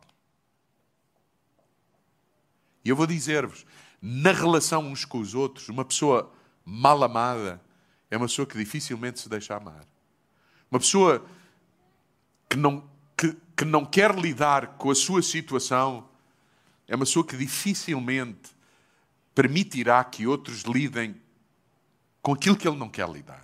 [2.84, 3.66] E eu vou dizer-vos,
[4.02, 6.32] na relação uns com os outros, uma pessoa
[6.66, 7.62] mal amada
[8.10, 9.86] é uma pessoa que dificilmente se deixa amar.
[10.70, 11.26] Uma pessoa
[12.50, 16.10] que não, que, que não quer lidar com a sua situação
[16.88, 18.52] é uma pessoa que dificilmente
[19.34, 21.16] permitirá que outros lidem
[22.22, 23.44] com aquilo que ele não quer lidar.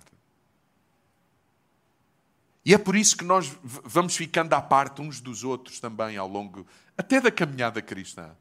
[2.68, 6.28] E é por isso que nós vamos ficando à parte uns dos outros também ao
[6.28, 6.66] longo
[6.98, 8.36] até da caminhada cristã.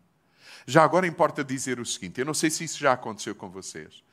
[0.65, 4.03] Já agora importa dizer o seguinte: eu não sei se isso já aconteceu com vocês,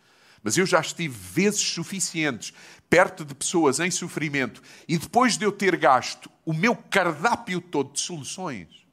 [0.40, 2.54] mas eu já estive vezes suficientes
[2.88, 7.92] perto de pessoas em sofrimento e depois de eu ter gasto o meu cardápio todo
[7.92, 8.86] de soluções.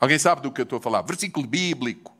[0.00, 1.02] Alguém sabe do que eu estou a falar?
[1.02, 2.15] Versículo bíblico,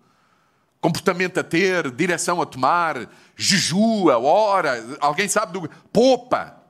[0.80, 6.62] comportamento a ter, direção a tomar, jejua, ora, alguém sabe do poupa.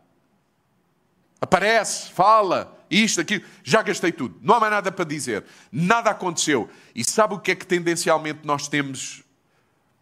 [1.40, 6.68] Aparece, fala, isto, aquilo, já gastei tudo, não há mais nada para dizer, nada aconteceu.
[6.94, 9.22] E sabe o que é que tendencialmente nós temos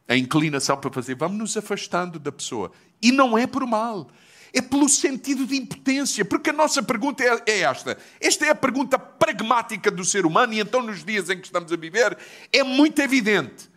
[0.07, 1.15] a inclinação para fazer?
[1.15, 2.71] Vamos nos afastando da pessoa.
[3.03, 4.09] E não é por mal,
[4.53, 7.99] é pelo sentido de impotência, porque a nossa pergunta é, é esta.
[8.21, 11.73] Esta é a pergunta pragmática do ser humano, e então nos dias em que estamos
[11.73, 12.17] a viver,
[12.53, 13.74] é muito evidente.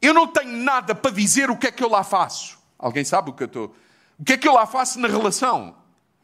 [0.00, 2.58] Eu não tenho nada para dizer o que é que eu lá faço.
[2.78, 3.76] Alguém sabe o que eu estou.
[4.18, 5.76] O que é que eu lá faço na relação?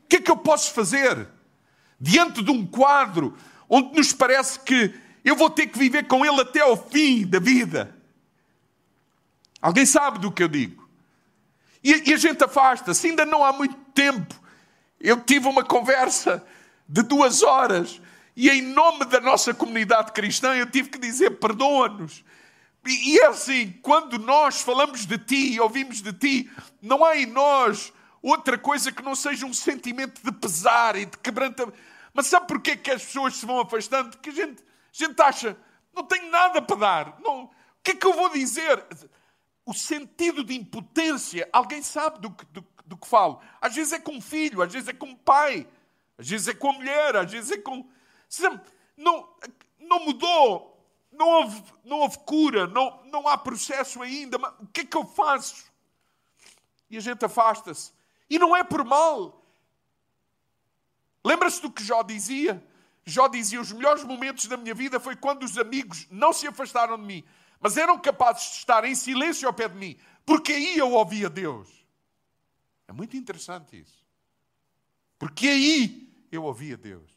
[0.04, 1.28] O que é que eu posso fazer?
[2.00, 3.36] Diante de um quadro
[3.68, 7.38] onde nos parece que eu vou ter que viver com ele até ao fim da
[7.38, 7.94] vida.
[9.60, 10.88] Alguém sabe do que eu digo?
[11.82, 13.08] E, e a gente afasta-se.
[13.08, 14.46] Ainda não há muito tempo
[15.00, 16.44] eu tive uma conversa
[16.88, 18.00] de duas horas
[18.34, 22.24] e, em nome da nossa comunidade cristã, eu tive que dizer: perdoa-nos.
[22.86, 27.26] E é assim, quando nós falamos de ti e ouvimos de ti, não há em
[27.26, 31.76] nós outra coisa que não seja um sentimento de pesar e de quebrantamento.
[32.14, 34.10] Mas sabe porquê que as pessoas se vão afastando?
[34.10, 35.56] Porque a gente, a gente acha,
[35.94, 37.20] não tenho nada para dar.
[37.20, 37.50] Não, o
[37.82, 38.84] que é que eu vou dizer?
[39.64, 43.40] O sentido de impotência, alguém sabe do que, do, do que falo.
[43.60, 45.66] Às vezes é com um filho, às vezes é com um pai,
[46.16, 47.84] às vezes é com a mulher, às vezes é com.
[48.96, 49.28] Não,
[49.80, 50.75] não mudou
[51.16, 54.96] não houve, não houve cura, não, não há processo ainda, mas o que é que
[54.96, 55.70] eu faço?
[56.88, 57.92] E a gente afasta-se.
[58.28, 59.42] E não é por mal.
[61.24, 62.62] Lembra-se do que Jó dizia?
[63.04, 66.98] Jó dizia: os melhores momentos da minha vida foi quando os amigos não se afastaram
[66.98, 67.24] de mim,
[67.60, 71.28] mas eram capazes de estar em silêncio ao pé de mim, porque aí eu ouvia
[71.30, 71.68] Deus.
[72.86, 74.04] É muito interessante isso.
[75.18, 77.10] Porque aí eu ouvia Deus.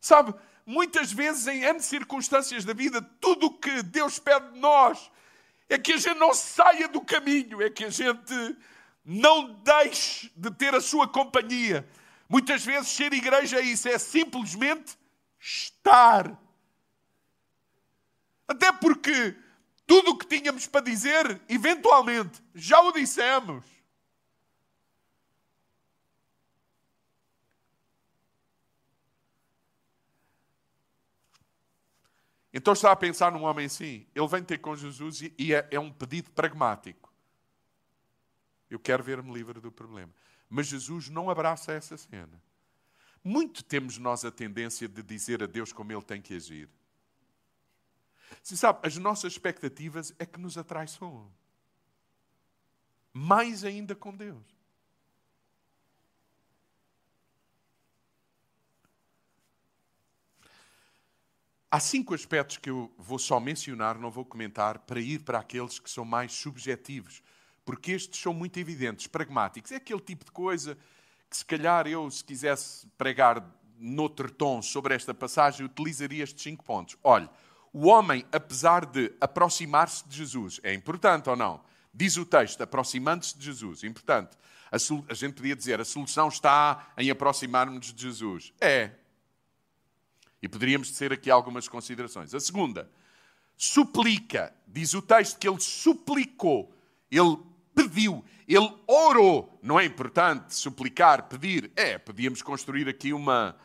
[0.00, 0.34] Sabe,
[0.66, 5.10] muitas vezes em N circunstâncias da vida, tudo o que Deus pede de nós
[5.68, 8.56] é que a gente não saia do caminho, é que a gente
[9.04, 11.88] não deixe de ter a sua companhia.
[12.28, 14.96] Muitas vezes ser igreja é isso, é simplesmente
[15.40, 16.38] estar.
[18.46, 19.36] Até porque
[19.86, 23.64] tudo o que tínhamos para dizer, eventualmente, já o dissemos.
[32.52, 35.80] Então está a pensar num homem assim, ele vem ter com Jesus e é, é
[35.80, 37.12] um pedido pragmático.
[38.68, 40.12] Eu quero ver-me livre do problema.
[40.48, 42.42] Mas Jesus não abraça essa cena.
[43.24, 46.68] Muito temos nós a tendência de dizer a Deus como ele tem que agir.
[48.42, 51.30] Você sabe, as nossas expectativas é que nos atraiçoam.
[53.12, 54.51] Mais ainda com Deus.
[61.74, 65.78] Há cinco aspectos que eu vou só mencionar, não vou comentar, para ir para aqueles
[65.78, 67.22] que são mais subjetivos,
[67.64, 69.72] porque estes são muito evidentes, pragmáticos.
[69.72, 70.76] É aquele tipo de coisa
[71.30, 73.42] que, se calhar, eu, se quisesse pregar
[73.78, 76.98] noutro tom sobre esta passagem, utilizaria estes cinco pontos.
[77.02, 77.26] Olhe,
[77.72, 81.58] o homem, apesar de aproximar-se de Jesus, é importante ou não?
[81.94, 84.36] Diz o texto, aproximando-se de Jesus, importante.
[84.70, 88.52] A, a gente podia dizer, a solução está em aproximar-nos de Jesus.
[88.60, 88.90] É,
[90.42, 92.34] e poderíamos dizer aqui algumas considerações.
[92.34, 92.90] A segunda,
[93.56, 94.52] suplica.
[94.66, 96.74] Diz o texto que ele suplicou,
[97.10, 97.38] ele
[97.74, 99.58] pediu, ele orou.
[99.62, 101.70] Não é importante suplicar, pedir?
[101.76, 103.56] É, podíamos construir aqui uma,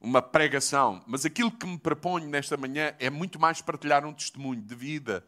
[0.00, 4.62] uma pregação, mas aquilo que me proponho nesta manhã é muito mais partilhar um testemunho
[4.62, 5.26] de vida.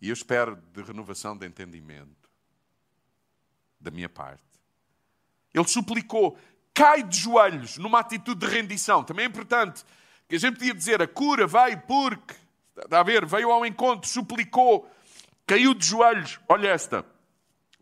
[0.00, 2.30] E eu espero de renovação de entendimento
[3.80, 4.42] da minha parte.
[5.52, 6.38] Ele suplicou,
[6.76, 9.02] cai de joelhos numa atitude de rendição.
[9.02, 9.82] Também é importante
[10.28, 12.34] que a gente podia dizer a cura veio porque,
[12.76, 14.86] está a ver, veio ao encontro, suplicou,
[15.46, 16.38] caiu de joelhos.
[16.46, 17.02] Olha esta.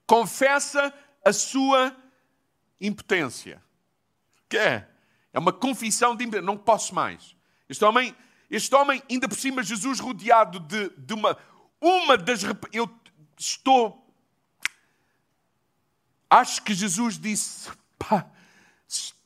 [0.06, 1.96] Confessa a sua
[2.80, 3.60] impotência.
[4.48, 4.88] Que é?
[5.32, 6.46] É uma confissão de impotência.
[6.46, 7.34] Não posso mais.
[7.68, 8.14] Este homem,
[8.48, 11.36] este homem, ainda por cima, Jesus rodeado de, de uma,
[11.80, 12.42] uma das.
[12.72, 12.88] Eu
[13.36, 14.04] estou
[16.34, 18.26] Acho que Jesus disse: pá,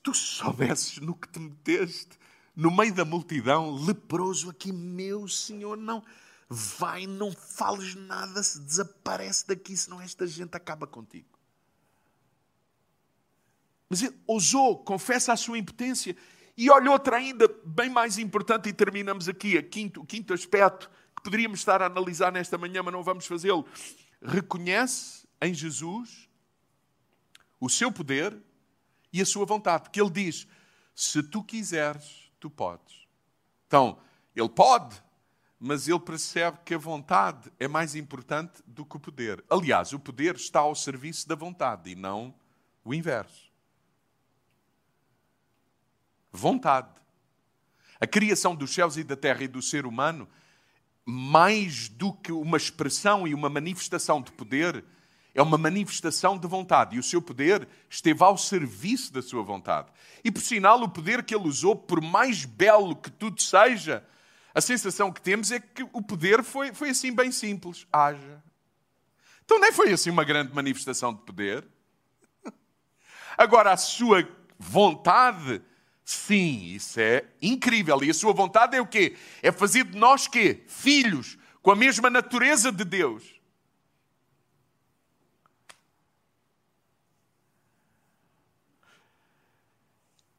[0.09, 2.19] tu soubesses no que te meteste,
[2.57, 6.03] no meio da multidão, leproso aqui, meu Senhor, não.
[6.49, 11.39] Vai, não fales nada, se desaparece daqui, senão esta gente acaba contigo.
[13.91, 16.17] Mas ele ousou, confessa a sua impotência.
[16.57, 21.23] E olha outra ainda bem mais importante, e terminamos aqui, quinto, o quinto aspecto que
[21.23, 23.67] poderíamos estar a analisar nesta manhã, mas não vamos fazê-lo.
[24.23, 26.31] Reconhece em Jesus
[27.61, 28.48] o seu poder
[29.13, 29.85] e a sua vontade.
[29.85, 30.47] Porque ele diz:
[30.95, 33.07] se tu quiseres, tu podes.
[33.67, 33.99] Então,
[34.35, 35.03] ele pode,
[35.59, 39.45] mas ele percebe que a vontade é mais importante do que o poder.
[39.51, 42.35] Aliás, o poder está ao serviço da vontade e não
[42.85, 43.49] o inverso.
[46.31, 46.95] Vontade.
[48.01, 50.29] A criação dos céus e da terra e do ser humano,
[51.05, 54.85] mais do que uma expressão e uma manifestação de poder,
[55.35, 56.97] é uma manifestação de vontade.
[56.97, 59.89] E o seu poder esteve ao serviço da sua vontade.
[60.25, 64.05] E por sinal, o poder que ele usou, por mais belo que tudo seja,
[64.55, 67.87] a sensação que temos é que o poder foi, foi assim bem simples.
[67.93, 68.43] Haja.
[69.45, 71.65] Então nem foi assim uma grande manifestação de poder.
[73.39, 75.63] Agora, a sua vontade,
[76.05, 78.03] sim, isso é incrível.
[78.03, 79.17] E a sua vontade é o quê?
[79.43, 80.65] É fazer de nós quê?
[80.67, 83.38] Filhos, com a mesma natureza de Deus.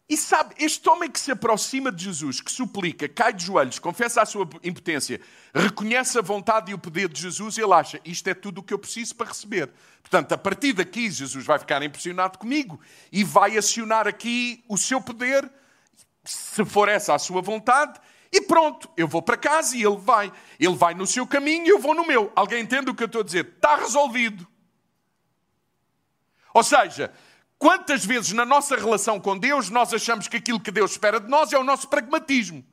[0.09, 4.23] E sabe, este homem que se aproxima de Jesus, que suplica, cai de joelhos, confessa
[4.23, 5.21] a sua impotência,
[5.53, 8.73] reconhece a vontade e o poder de Jesus, ele acha, isto é tudo o que
[8.73, 9.69] eu preciso para receber.
[10.01, 12.79] Portanto, a partir daqui, Jesus vai ficar impressionado comigo
[13.11, 15.47] e vai acionar aqui o seu poder,
[16.25, 17.99] se for essa a sua vontade,
[18.31, 20.31] e pronto, eu vou para casa e ele vai.
[20.59, 22.31] Ele vai no seu caminho e eu vou no meu.
[22.35, 23.45] Alguém entende o que eu estou a dizer?
[23.45, 24.47] Está resolvido.
[26.53, 27.11] Ou seja,
[27.59, 31.27] Quantas vezes na nossa relação com Deus nós achamos que aquilo que Deus espera de
[31.27, 32.65] nós é o nosso pragmatismo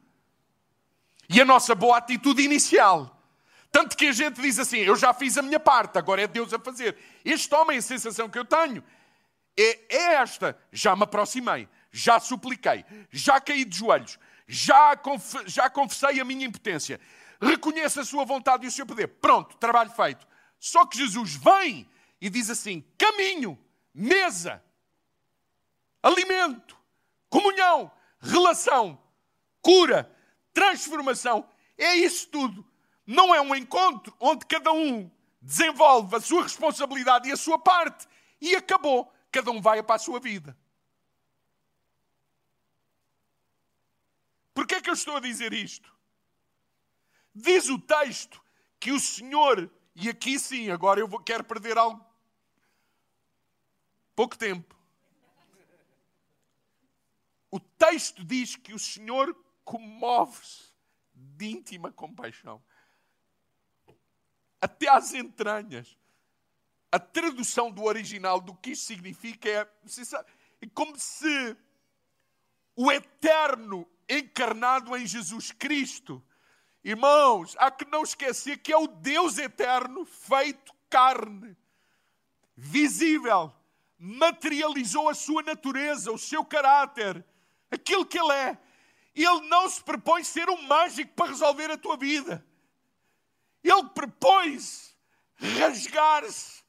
[1.28, 3.20] e a nossa boa atitude inicial?
[3.72, 6.54] Tanto que a gente diz assim: Eu já fiz a minha parte, agora é Deus
[6.54, 6.96] a fazer.
[7.24, 8.82] Este homem, a sensação que eu tenho
[9.56, 15.68] é, é esta: já me aproximei, já supliquei, já caí de joelhos, já, conf já
[15.68, 17.00] confessei a minha impotência,
[17.40, 19.08] reconheço a sua vontade e o seu poder.
[19.08, 20.24] Pronto, trabalho feito.
[20.60, 21.88] Só que Jesus vem
[22.20, 23.58] e diz assim: caminho,
[23.92, 24.62] mesa,
[26.06, 26.78] alimento,
[27.28, 27.90] comunhão,
[28.20, 28.98] relação,
[29.60, 30.10] cura,
[30.52, 31.48] transformação.
[31.76, 32.64] É isso tudo.
[33.04, 35.10] Não é um encontro onde cada um
[35.42, 38.06] desenvolve a sua responsabilidade e a sua parte
[38.40, 39.12] e acabou.
[39.32, 40.56] Cada um vai para a sua vida.
[44.54, 45.92] Por que é que eu estou a dizer isto?
[47.34, 48.40] Diz o texto
[48.78, 52.02] que o Senhor, e aqui sim, agora eu vou, quero perder algo,
[54.14, 54.75] pouco tempo.
[57.56, 59.34] O texto diz que o Senhor
[59.64, 60.74] comove-se
[61.14, 62.62] de íntima compaixão.
[64.60, 65.96] Até às entranhas.
[66.92, 69.60] A tradução do original do que isto significa é,
[70.60, 71.56] é como se
[72.74, 76.22] o eterno encarnado em Jesus Cristo.
[76.84, 81.56] Irmãos, há que não esquecer que é o Deus eterno feito carne,
[82.54, 83.50] visível,
[83.98, 87.24] materializou a sua natureza, o seu caráter
[87.70, 88.58] aquilo que Ele é.
[89.14, 92.44] Ele não se propõe ser um mágico para resolver a tua vida.
[93.64, 94.94] Ele propõe-se
[95.36, 96.62] rasgar-se,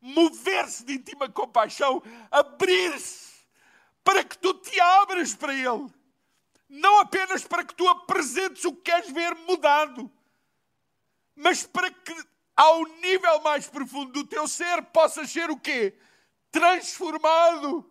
[0.00, 3.32] mover-se de íntima compaixão, abrir-se
[4.02, 5.88] para que tu te abras para Ele.
[6.68, 10.10] Não apenas para que tu apresentes o que queres ver mudado,
[11.36, 12.14] mas para que
[12.56, 15.96] ao nível mais profundo do teu ser possas ser o quê?
[16.50, 17.90] Transformado.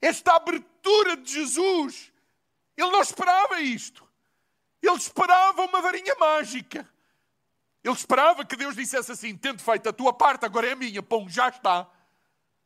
[0.00, 2.12] Esta abertura postura de Jesus.
[2.76, 4.06] Ele não esperava isto.
[4.82, 6.88] Ele esperava uma varinha mágica.
[7.82, 11.02] Ele esperava que Deus dissesse assim: tendo feito a tua parte, agora é a minha,
[11.02, 11.90] pão, já está.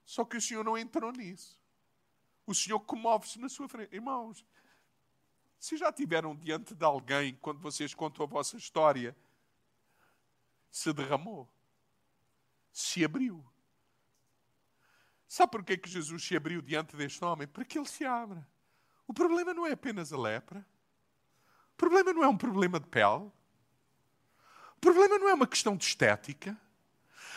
[0.05, 1.59] Só que o Senhor não entrou nisso.
[2.47, 3.95] O Senhor comove-se na sua frente.
[3.95, 4.45] Irmãos,
[5.59, 9.14] se já tiveram diante de alguém, quando vocês contam a vossa história,
[10.71, 11.49] se derramou,
[12.73, 13.45] se abriu.
[15.29, 17.47] Sabe porquê que Jesus se abriu diante deste homem?
[17.47, 18.49] Para que ele se abra.
[19.07, 20.66] O problema não é apenas a lepra.
[21.74, 23.31] O problema não é um problema de pele.
[24.76, 26.59] O problema não é uma questão de estética.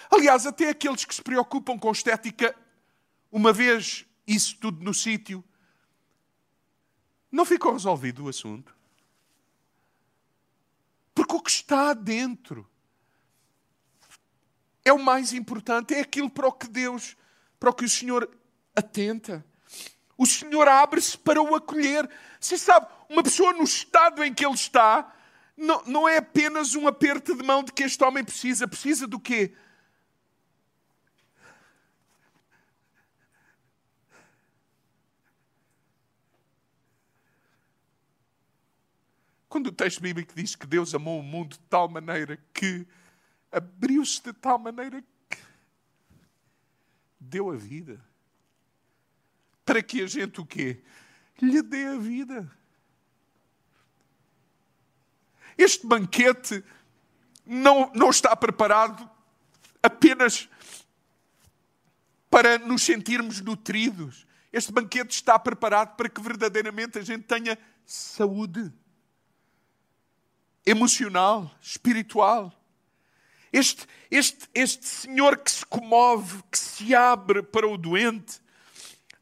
[0.09, 2.55] Aliás, até aqueles que se preocupam com estética,
[3.31, 5.43] uma vez isso tudo no sítio,
[7.31, 8.75] não ficou resolvido o assunto.
[11.13, 12.69] Porque o que está dentro
[14.83, 17.15] é o mais importante, é aquilo para o que Deus,
[17.61, 18.27] para o que o Senhor
[18.75, 19.45] atenta.
[20.17, 22.09] O Senhor abre-se para o acolher.
[22.39, 25.15] Você sabe, uma pessoa no estado em que ele está,
[25.55, 28.67] não, não é apenas um aperto de mão de que este homem precisa.
[28.67, 29.53] Precisa do quê?
[39.47, 42.87] Quando o texto bíblico diz que Deus amou o mundo de tal maneira que
[43.51, 45.03] abriu-se de tal maneira
[47.21, 48.03] deu a vida.
[49.63, 50.81] Para que a gente o quê?
[51.39, 52.51] Lhe dê a vida.
[55.57, 56.63] Este banquete
[57.45, 59.07] não, não está preparado
[59.83, 60.49] apenas
[62.29, 64.25] para nos sentirmos nutridos.
[64.51, 68.71] Este banquete está preparado para que verdadeiramente a gente tenha saúde
[70.65, 72.53] emocional, espiritual.
[73.51, 78.39] Este, este, este Senhor que se comove, que se abre para o doente,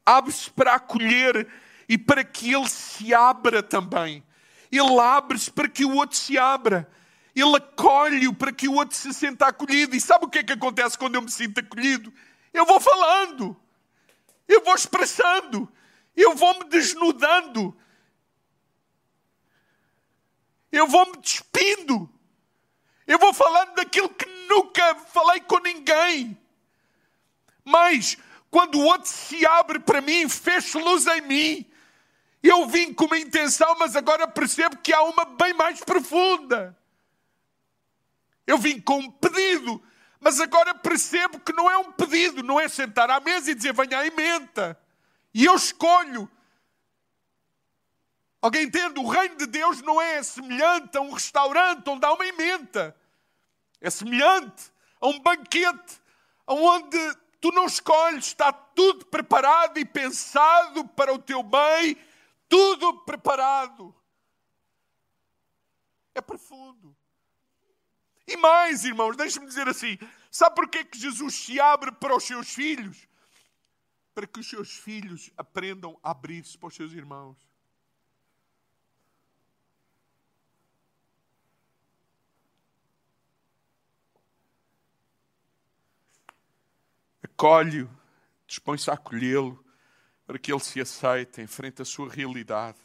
[0.05, 1.47] abre-se para acolher
[1.87, 4.23] e para que ele se abra também.
[4.71, 6.87] Ele abre-se para que o outro se abra.
[7.35, 9.95] Ele acolhe-o para que o outro se sinta acolhido.
[9.95, 12.13] E sabe o que é que acontece quando eu me sinto acolhido?
[12.53, 13.55] Eu vou falando,
[14.47, 15.71] eu vou expressando,
[16.15, 17.75] eu vou me desnudando,
[20.71, 22.11] eu vou me despindo.
[23.09, 26.37] Eu vou falando daquilo que nunca falei com ninguém.
[27.65, 28.15] Mas
[28.51, 31.65] quando o outro se abre para mim, fecho luz em mim.
[32.43, 36.77] Eu vim com uma intenção, mas agora percebo que há uma bem mais profunda.
[38.45, 39.83] Eu vim com um pedido,
[40.19, 43.73] mas agora percebo que não é um pedido, não é sentar à mesa e dizer
[43.73, 44.79] venha a emenda.
[45.33, 46.29] E eu escolho
[48.41, 48.99] Alguém entende?
[48.99, 52.95] O reino de Deus não é semelhante a um restaurante onde há uma emenda.
[53.81, 56.01] É semelhante a um banquete
[56.45, 56.97] onde
[57.39, 61.97] tu não escolhes, está tudo preparado e pensado para o teu bem,
[62.47, 63.95] tudo preparado.
[66.13, 66.95] É profundo.
[68.27, 69.97] E mais, irmãos, deixe-me dizer assim:
[70.29, 73.07] sabe porquê que Jesus se abre para os seus filhos?
[74.13, 77.48] Para que os seus filhos aprendam a abrir-se para os seus irmãos.
[87.39, 87.89] Acolhe-o,
[88.45, 89.63] dispõe-se a acolhê-lo,
[90.27, 92.77] para que ele se aceite, enfrente a sua realidade,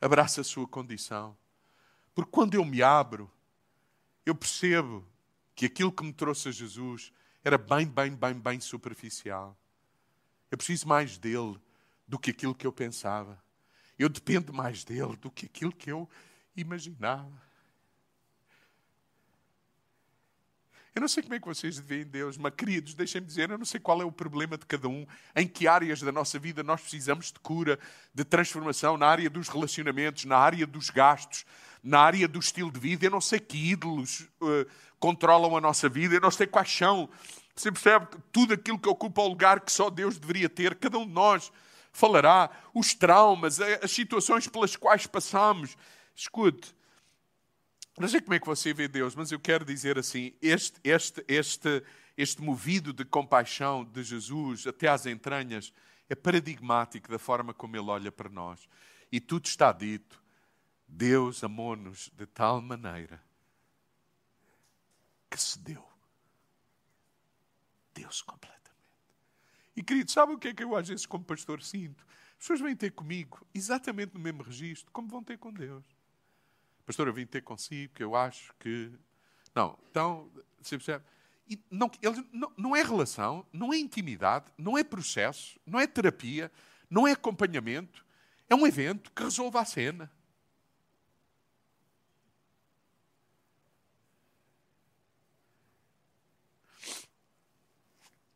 [0.00, 1.36] abraça a sua condição.
[2.12, 3.30] Porque quando eu me abro,
[4.26, 5.06] eu percebo
[5.54, 7.12] que aquilo que me trouxe a Jesus
[7.44, 9.56] era bem, bem, bem, bem superficial.
[10.50, 11.56] Eu preciso mais dele
[12.08, 13.40] do que aquilo que eu pensava.
[13.96, 16.08] Eu dependo mais dele do que aquilo que eu
[16.56, 17.40] imaginava.
[20.96, 23.66] Eu não sei como é que vocês veem Deus, mas queridos, deixem-me dizer, eu não
[23.66, 26.80] sei qual é o problema de cada um, em que áreas da nossa vida nós
[26.80, 27.78] precisamos de cura,
[28.14, 31.44] de transformação, na área dos relacionamentos, na área dos gastos,
[31.84, 33.04] na área do estilo de vida.
[33.04, 34.66] Eu não sei que ídolos uh,
[34.98, 37.10] controlam a nossa vida, eu não sei quais são.
[37.54, 40.96] Você percebe que tudo aquilo que ocupa o lugar que só Deus deveria ter, cada
[40.96, 41.52] um de nós
[41.92, 45.76] falará, os traumas, as situações pelas quais passamos.
[46.14, 46.74] Escute,
[47.98, 51.24] não sei como é que você vê Deus, mas eu quero dizer assim: este, este,
[51.26, 51.82] este,
[52.16, 55.72] este movido de compaixão de Jesus até às entranhas
[56.08, 58.68] é paradigmático da forma como ele olha para nós.
[59.10, 60.22] E tudo está dito.
[60.86, 63.20] Deus amou-nos de tal maneira
[65.30, 65.84] que se deu.
[67.94, 68.56] Deus completamente.
[69.74, 72.06] E querido, sabe o que é que eu às vezes, como pastor, sinto?
[72.32, 75.95] As pessoas vêm ter comigo exatamente no mesmo registro como vão ter com Deus.
[76.86, 78.92] Pastor, eu vim ter consigo, porque eu acho que.
[79.52, 80.30] Não, então,
[80.62, 81.04] você percebe?
[81.48, 85.86] E não, ele, não, não é relação, não é intimidade, não é processo, não é
[85.86, 86.50] terapia,
[86.88, 88.04] não é acompanhamento.
[88.48, 90.10] É um evento que resolve a cena.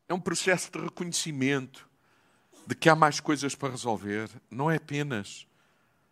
[0.09, 1.89] É um processo de reconhecimento
[2.67, 4.29] de que há mais coisas para resolver.
[4.51, 5.47] Não é apenas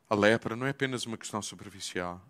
[0.09, 2.23] a lepra não é apenas uma questão superficial.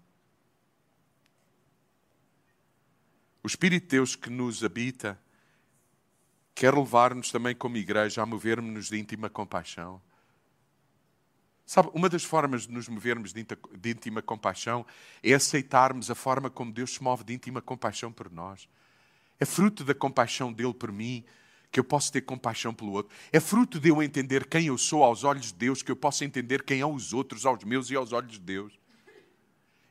[3.43, 5.18] O Espírito de Deus que nos habita
[6.55, 10.03] quer levar-nos também como igreja a movermos-nos de íntima compaixão.
[11.64, 13.47] Sabe, uma das formas de nos movermos de
[13.91, 14.85] íntima compaixão
[15.22, 18.68] é aceitarmos a forma como Deus se move de íntima compaixão por nós.
[19.39, 21.24] É fruto da compaixão dele por mim
[21.70, 23.14] que eu posso ter compaixão pelo outro.
[23.32, 26.24] É fruto de eu entender quem eu sou aos olhos de Deus que eu posso
[26.24, 28.78] entender quem são os outros aos meus e aos olhos de Deus.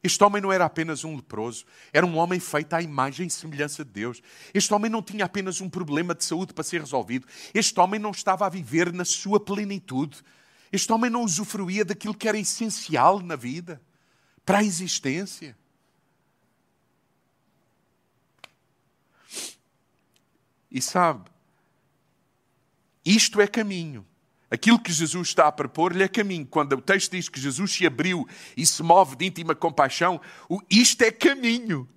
[0.01, 3.83] Este homem não era apenas um leproso, era um homem feito à imagem e semelhança
[3.83, 4.21] de Deus.
[4.53, 7.27] Este homem não tinha apenas um problema de saúde para ser resolvido.
[7.53, 10.23] Este homem não estava a viver na sua plenitude.
[10.71, 13.81] Este homem não usufruía daquilo que era essencial na vida,
[14.45, 15.57] para a existência.
[20.69, 21.29] E sabe,
[23.15, 24.05] isto é caminho.
[24.49, 26.45] Aquilo que Jesus está a propor-lhe é caminho.
[26.45, 30.21] Quando o texto diz que Jesus se abriu e se move de íntima compaixão,
[30.69, 31.87] isto é caminho.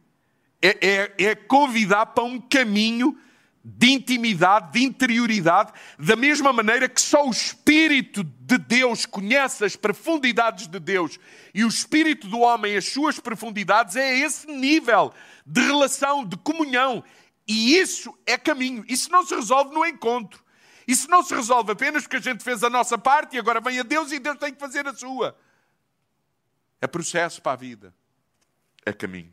[0.60, 3.16] É, é, é convidar para um caminho
[3.64, 9.76] de intimidade, de interioridade, da mesma maneira que só o Espírito de Deus conhece as
[9.76, 11.18] profundidades de Deus
[11.54, 15.12] e o Espírito do homem as suas profundidades, é esse nível
[15.46, 17.04] de relação, de comunhão.
[17.46, 18.84] E isso é caminho.
[18.88, 20.42] Isso não se resolve no encontro.
[20.90, 23.78] Isso não se resolve apenas porque a gente fez a nossa parte e agora vem
[23.78, 25.38] a Deus e Deus tem que fazer a sua.
[26.80, 27.94] É processo para a vida.
[28.84, 29.32] É caminho.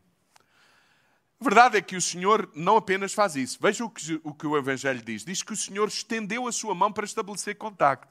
[1.42, 3.58] A verdade é que o Senhor não apenas faz isso.
[3.60, 5.26] Veja o que, o que o Evangelho diz.
[5.26, 8.08] Diz que o Senhor estendeu a sua mão para estabelecer contacto.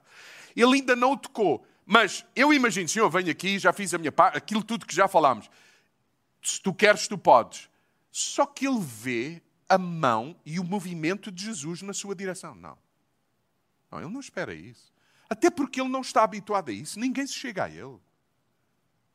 [0.57, 1.65] Ele ainda não o tocou.
[1.85, 5.07] Mas eu imagino, Senhor, venho aqui, já fiz a minha parte, aquilo tudo que já
[5.07, 5.49] falámos.
[6.43, 7.69] Se tu queres, tu podes.
[8.11, 12.53] Só que ele vê a mão e o movimento de Jesus na sua direção.
[12.57, 12.86] Não.
[13.97, 14.93] Não, ele não espera isso.
[15.29, 17.01] Até porque ele não está habituado a isso.
[17.01, 17.99] Ninguém se chega a ele.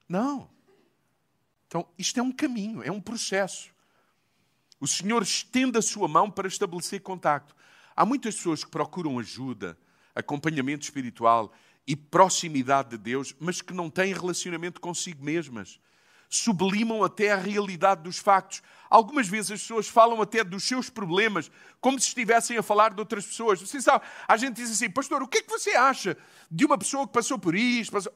[0.09, 0.49] Não.
[1.67, 3.71] Então, isto é um caminho, é um processo.
[4.79, 7.55] O Senhor estende a sua mão para estabelecer contacto.
[7.95, 9.77] Há muitas pessoas que procuram ajuda,
[10.13, 11.53] acompanhamento espiritual
[11.87, 15.79] e proximidade de Deus, mas que não têm relacionamento consigo mesmas
[16.31, 18.63] sublimam até a realidade dos factos.
[18.89, 21.51] Algumas vezes as pessoas falam até dos seus problemas,
[21.81, 23.59] como se estivessem a falar de outras pessoas.
[23.59, 26.17] Você sabe, a gente diz assim, pastor, o que é que você acha
[26.49, 27.91] de uma pessoa que passou por isto?
[27.91, 28.13] Passou...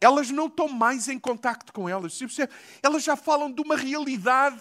[0.00, 2.18] Elas não estão mais em contacto com elas.
[2.82, 4.60] Elas já falam de uma realidade.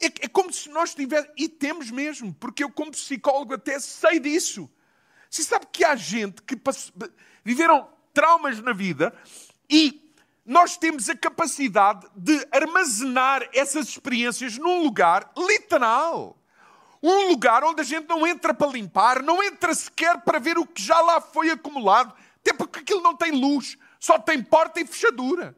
[0.00, 1.34] É, é como se nós tivéssemos.
[1.36, 4.68] E temos mesmo, porque eu, como psicólogo, até sei disso.
[5.30, 6.56] Você sabe que há gente que
[7.44, 9.14] viveram traumas na vida
[9.68, 10.12] e
[10.44, 16.38] nós temos a capacidade de armazenar essas experiências num lugar literal.
[17.02, 20.66] Um lugar onde a gente não entra para limpar, não entra sequer para ver o
[20.66, 24.86] que já lá foi acumulado, até porque aquilo não tem luz, só tem porta e
[24.86, 25.54] fechadura.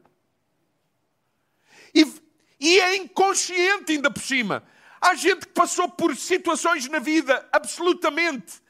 [1.95, 2.05] E,
[2.59, 4.63] e é inconsciente ainda por cima.
[4.99, 8.61] Há gente que passou por situações na vida absolutamente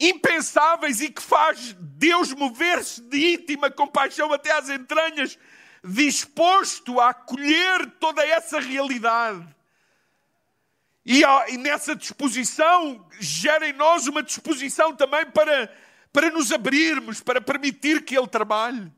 [0.00, 5.38] impensáveis e que faz Deus mover-se de íntima compaixão até às entranhas,
[5.82, 9.46] disposto a acolher toda essa realidade.
[11.04, 15.72] E, e nessa disposição gera em nós uma disposição também para,
[16.12, 18.92] para nos abrirmos, para permitir que Ele trabalhe.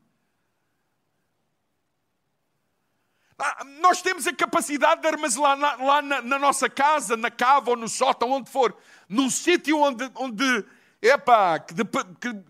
[3.39, 7.75] Ah, nós temos a capacidade de armazenar lá na, na, nossa casa, na cava ou
[7.75, 8.77] no sótão, onde for,
[9.09, 10.63] num sítio onde, onde
[11.01, 12.43] epá, que, de, que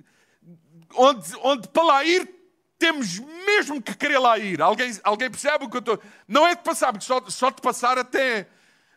[0.95, 2.41] onde, onde para lá ir
[2.77, 4.59] temos mesmo que querer lá ir.
[4.59, 6.01] Alguém, alguém percebe o que eu estou.
[6.27, 8.49] Não é de passar, porque só, só de passar até.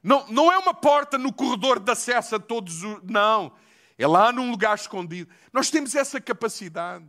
[0.02, 3.02] Não, não é uma porta no corredor de acesso a todos os.
[3.02, 3.52] Não.
[3.98, 5.30] É lá num lugar escondido.
[5.52, 7.04] Nós temos essa capacidade.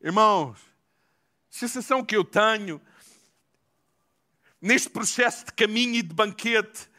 [0.00, 0.62] Irmãos, a
[1.50, 2.80] sensação que eu tenho
[4.60, 6.90] neste processo de caminho e de banquete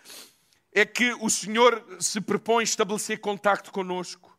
[0.73, 4.35] é que o Senhor se propõe estabelecer contacto conosco.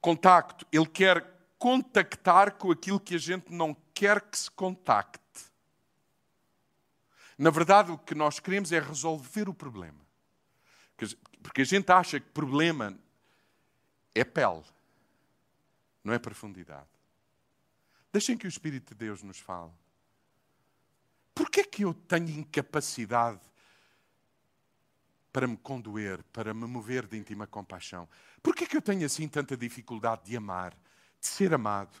[0.00, 0.66] Contacto.
[0.72, 1.24] Ele quer
[1.58, 5.20] contactar com aquilo que a gente não quer que se contacte.
[7.38, 10.00] Na verdade, o que nós queremos é resolver o problema.
[11.42, 12.98] Porque a gente acha que problema
[14.14, 14.62] é pele,
[16.04, 16.88] não é profundidade.
[18.12, 19.70] Deixem que o Espírito de Deus nos fale.
[21.40, 23.40] Porquê é que eu tenho incapacidade
[25.32, 28.06] para me condoer, para me mover de íntima compaixão?
[28.42, 30.72] Porquê é que eu tenho assim tanta dificuldade de amar,
[31.18, 31.96] de ser amado,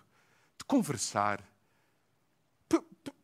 [0.58, 1.42] de conversar?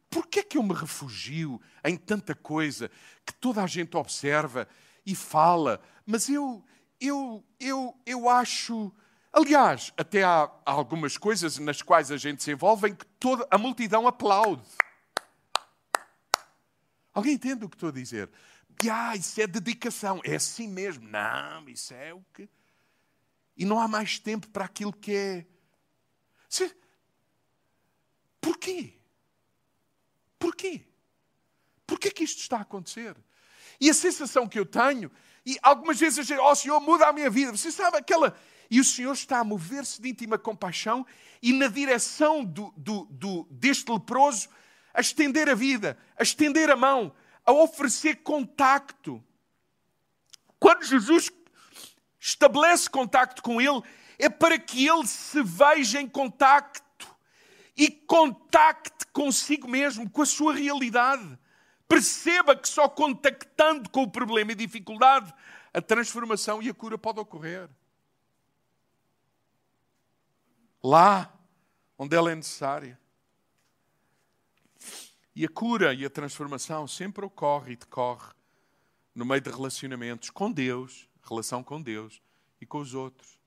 [0.08, 2.90] Porquê é que eu me refugio em tanta coisa
[3.22, 4.66] que toda a gente observa
[5.04, 6.64] e fala, mas eu,
[6.98, 8.90] eu, eu, eu acho.
[9.30, 13.58] Aliás, até há algumas coisas nas quais a gente se envolve em que toda a
[13.58, 14.66] multidão aplaude.
[17.16, 18.28] Alguém entende o que estou a dizer?
[18.92, 20.20] Ah, isso é dedicação.
[20.22, 21.08] É assim mesmo.
[21.08, 22.46] Não, isso é o que.
[23.56, 25.46] E não há mais tempo para aquilo que é.
[26.46, 26.76] Se...
[28.38, 28.92] Porquê?
[30.38, 30.82] Porquê?
[31.86, 33.16] Porquê que isto está a acontecer?
[33.80, 35.10] E a sensação que eu tenho,
[35.46, 37.52] E algumas vezes a gente, oh Senhor, muda a minha vida.
[37.52, 38.38] Você sabe aquela.
[38.70, 41.06] E o Senhor está a mover-se de íntima compaixão
[41.40, 44.50] e na direção do, do, do, deste leproso,
[44.96, 49.22] a estender a vida, a estender a mão, a oferecer contacto.
[50.58, 51.30] Quando Jesus
[52.18, 53.82] estabelece contacto com ele,
[54.18, 57.14] é para que ele se veja em contacto
[57.76, 61.38] e contacte consigo mesmo, com a sua realidade.
[61.86, 65.32] Perceba que só contactando com o problema e dificuldade,
[65.74, 67.68] a transformação e a cura pode ocorrer.
[70.82, 71.30] Lá
[71.98, 72.98] onde ela é necessária.
[75.36, 78.32] E a cura e a transformação sempre ocorre e decorre
[79.14, 82.22] no meio de relacionamentos com Deus, relação com Deus
[82.58, 83.38] e com os outros.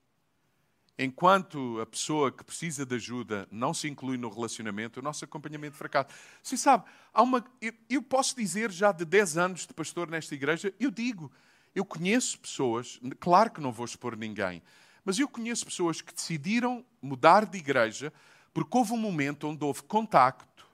[1.00, 5.76] Enquanto a pessoa que precisa de ajuda não se inclui no relacionamento, o nosso acompanhamento
[5.76, 6.10] fracassa.
[6.44, 10.36] Você sabe, há uma, eu, eu posso dizer já de 10 anos de pastor nesta
[10.36, 11.32] igreja, eu digo,
[11.74, 14.62] eu conheço pessoas, claro que não vou expor ninguém,
[15.04, 18.14] mas eu conheço pessoas que decidiram mudar de igreja
[18.54, 20.68] porque houve um momento onde houve contacto,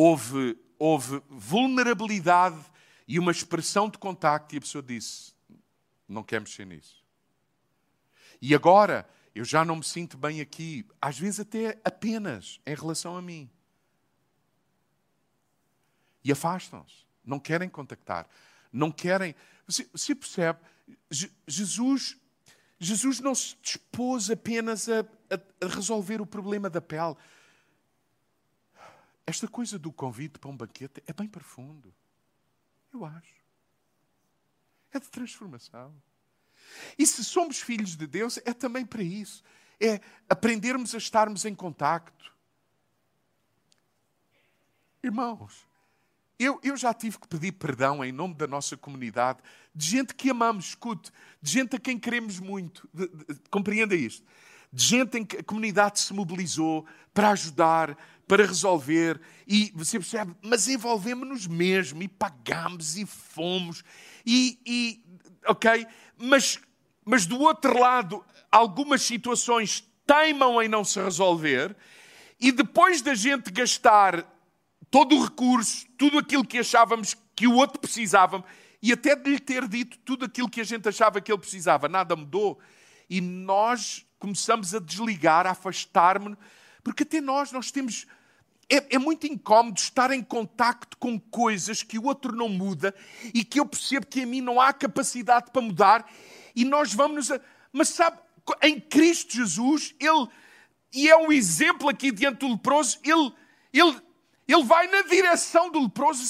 [0.00, 2.58] houve, houve vulnerabilidade
[3.06, 5.34] e uma expressão de contacto e a pessoa disse:
[6.08, 7.04] Não quer mexer nisso.
[8.40, 13.14] E agora eu já não me sinto bem aqui, às vezes até apenas em relação
[13.14, 13.50] a mim.
[16.24, 18.26] E afastam-se, não querem contactar,
[18.72, 19.34] não querem.
[19.66, 20.60] Você, você percebe?
[21.46, 22.16] Jesus,
[22.78, 27.16] Jesus não se dispôs apenas a, a resolver o problema da pele.
[29.30, 31.94] Esta coisa do convite para um banquete é bem profundo.
[32.92, 33.32] Eu acho.
[34.90, 35.94] É de transformação.
[36.98, 39.44] E se somos filhos de Deus, é também para isso.
[39.78, 42.34] É aprendermos a estarmos em contacto.
[45.00, 45.64] Irmãos,
[46.36, 49.38] eu, eu já tive que pedir perdão em nome da nossa comunidade,
[49.72, 52.90] de gente que amamos, escute, de gente a quem queremos muito.
[52.92, 54.26] De, de, compreenda isto.
[54.72, 57.96] De gente em que a comunidade se mobilizou para ajudar,
[58.30, 63.82] para resolver, e você percebe, mas envolvemos-nos mesmo, e pagamos, e fomos,
[64.24, 65.04] e, e
[65.48, 65.84] ok?
[66.16, 66.60] Mas,
[67.04, 71.76] mas do outro lado, algumas situações teimam em não se resolver,
[72.38, 74.24] e depois da gente gastar
[74.92, 78.44] todo o recurso, tudo aquilo que achávamos que o outro precisava,
[78.80, 81.88] e até de lhe ter dito tudo aquilo que a gente achava que ele precisava,
[81.88, 82.60] nada mudou.
[83.10, 86.38] E nós começamos a desligar, a afastar-nos,
[86.84, 88.06] porque até nós, nós temos
[88.70, 92.94] é, é, muito incómodo estar em contacto com coisas que o outro não muda
[93.34, 96.10] e que eu percebo que em mim não há capacidade para mudar
[96.54, 97.40] e nós vamos a...
[97.72, 98.18] Mas sabe,
[98.62, 100.28] em Cristo Jesus, Ele,
[100.92, 103.32] e é um exemplo aqui diante do leproso, Ele,
[103.72, 104.00] ele,
[104.46, 106.22] ele vai na direção do leproso.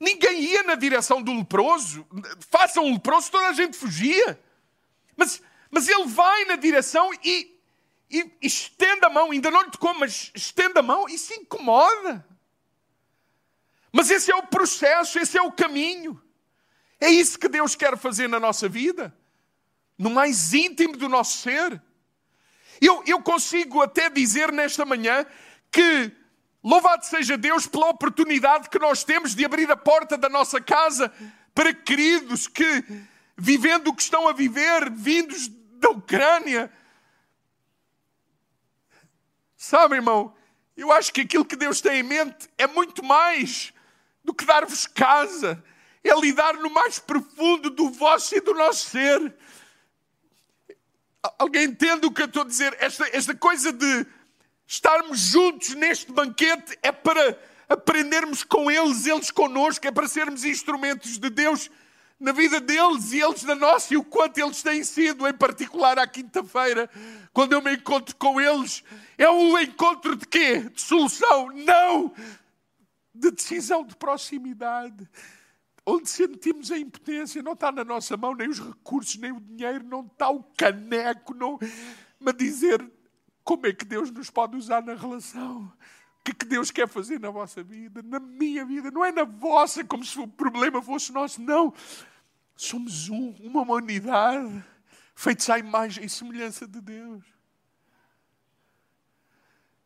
[0.00, 2.06] Ninguém ia na direção do leproso.
[2.50, 4.38] Façam um leproso, toda a gente fugia.
[5.16, 7.53] Mas, mas Ele vai na direção e
[8.10, 12.26] e estenda a mão, ainda não lhe tocou, mas estenda a mão e se incomoda.
[13.92, 16.20] Mas esse é o processo, esse é o caminho.
[17.00, 19.16] É isso que Deus quer fazer na nossa vida,
[19.98, 21.80] no mais íntimo do nosso ser.
[22.80, 25.26] Eu, eu consigo até dizer nesta manhã
[25.70, 26.12] que
[26.62, 31.12] louvado seja Deus pela oportunidade que nós temos de abrir a porta da nossa casa
[31.54, 32.84] para queridos que,
[33.36, 36.72] vivendo o que estão a viver, vindos da Ucrânia,
[39.66, 40.36] Sabe, irmão,
[40.76, 43.72] eu acho que aquilo que Deus tem em mente é muito mais
[44.22, 45.64] do que dar-vos casa,
[46.04, 49.34] é lidar no mais profundo do vosso e do nosso ser.
[51.38, 52.76] Alguém entende o que eu estou a dizer?
[52.78, 54.06] Esta, esta coisa de
[54.66, 61.18] estarmos juntos neste banquete é para aprendermos com eles, eles connosco, é para sermos instrumentos
[61.18, 61.70] de Deus
[62.20, 65.98] na vida deles e eles na nossa e o quanto eles têm sido, em particular
[65.98, 66.90] à quinta-feira,
[67.32, 68.84] quando eu me encontro com eles,
[69.16, 70.60] é um encontro de quê?
[70.60, 71.48] De solução?
[71.48, 72.12] Não!
[73.14, 75.08] De decisão de proximidade.
[75.86, 79.84] Onde sentimos a impotência, não está na nossa mão nem os recursos, nem o dinheiro,
[79.84, 81.58] não está o caneco, não.
[82.18, 82.84] Mas dizer
[83.42, 85.70] como é que Deus nos pode usar na relação
[86.24, 89.84] que, que Deus quer fazer na vossa vida, na minha vida, não é na vossa,
[89.84, 91.74] como se o problema fosse nosso, não.
[92.56, 94.64] Somos um, uma humanidade,
[95.14, 97.22] feitos à imagem e semelhança de Deus.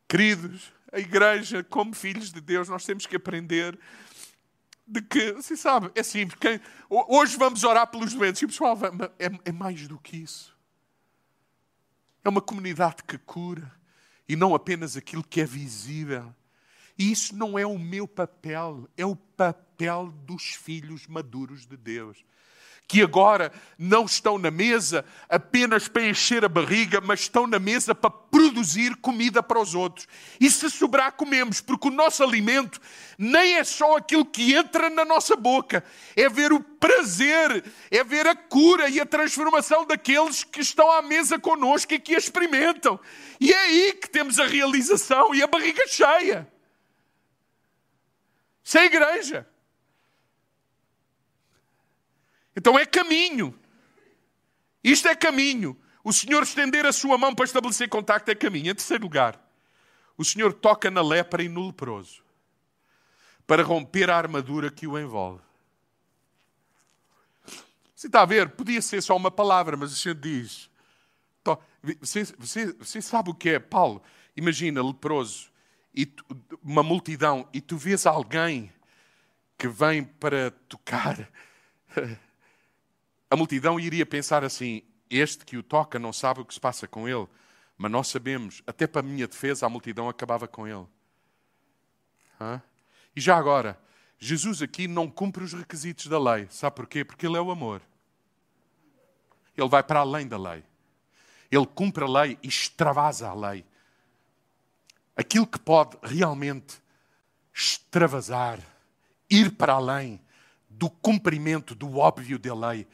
[0.08, 3.78] Queridos, a igreja, como filhos de Deus, nós temos que aprender
[4.86, 6.38] de que, você sabe, é simples.
[6.88, 8.40] Hoje vamos orar pelos doentes.
[8.40, 8.78] E o pessoal
[9.18, 10.56] é, é mais do que isso.
[12.24, 13.70] É uma comunidade que cura
[14.26, 16.34] e não apenas aquilo que é visível.
[16.98, 22.24] E isso não é o meu papel, é o papel dos filhos maduros de Deus,
[22.88, 27.94] que agora não estão na mesa apenas para encher a barriga, mas estão na mesa
[27.94, 30.08] para produzir comida para os outros.
[30.40, 32.80] E se sobrar, comemos, porque o nosso alimento
[33.18, 35.84] nem é só aquilo que entra na nossa boca,
[36.16, 41.02] é ver o prazer, é ver a cura e a transformação daqueles que estão à
[41.02, 42.98] mesa connosco e que a experimentam.
[43.38, 46.50] E é aí que temos a realização e a barriga cheia.
[48.64, 49.46] Isso é a igreja.
[52.58, 53.56] Então é caminho.
[54.82, 55.80] Isto é caminho.
[56.02, 58.72] O Senhor estender a sua mão para estabelecer contacto é caminho.
[58.72, 59.40] Em terceiro lugar,
[60.16, 62.20] o Senhor toca na lepra e no leproso
[63.46, 65.40] para romper a armadura que o envolve.
[67.94, 68.48] Você está a ver?
[68.48, 70.68] Podia ser só uma palavra, mas o Senhor diz.
[72.00, 74.02] Você, você, você sabe o que é, Paulo?
[74.36, 75.48] Imagina, leproso,
[75.94, 76.24] e tu,
[76.60, 78.72] uma multidão, e tu vês alguém
[79.56, 81.28] que vem para tocar
[83.30, 86.86] a multidão iria pensar assim: este que o toca não sabe o que se passa
[86.86, 87.26] com ele,
[87.76, 90.86] mas nós sabemos, até para a minha defesa, a multidão acabava com ele.
[92.40, 92.62] Hã?
[93.14, 93.78] E já agora,
[94.18, 96.46] Jesus aqui não cumpre os requisitos da lei.
[96.50, 97.04] Sabe porquê?
[97.04, 97.82] Porque ele é o amor.
[99.56, 100.64] Ele vai para além da lei.
[101.50, 103.64] Ele cumpre a lei e extravasa a lei.
[105.16, 106.80] Aquilo que pode realmente
[107.52, 108.60] extravasar,
[109.28, 110.20] ir para além
[110.68, 112.86] do cumprimento do óbvio da lei,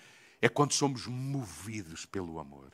[0.45, 2.71] é quando somos movidos pelo amor.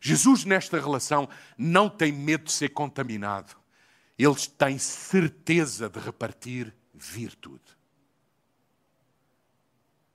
[0.00, 3.54] Jesus, nesta relação, não tem medo de ser contaminado.
[4.18, 7.62] Ele tem certeza de repartir virtude.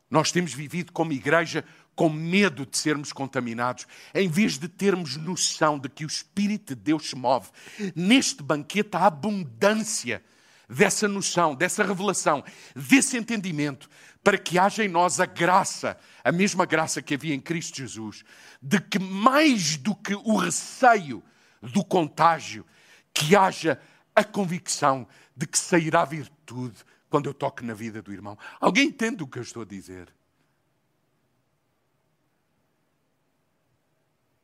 [0.10, 1.64] Nós temos vivido como igreja
[1.96, 6.82] com medo de sermos contaminados, em vez de termos noção de que o Espírito de
[6.82, 7.50] Deus se move.
[7.96, 10.22] Neste banquete há abundância
[10.70, 12.44] dessa noção, dessa revelação,
[12.76, 13.90] desse entendimento,
[14.24, 18.24] para que haja em nós a graça, a mesma graça que havia em Cristo Jesus,
[18.62, 21.24] de que mais do que o receio
[21.62, 22.66] do contágio,
[23.14, 23.82] que haja
[24.16, 26.78] a convicção de que sairá virtude
[27.10, 28.38] quando eu toque na vida do irmão.
[28.60, 30.14] Alguém entende o que eu estou a dizer?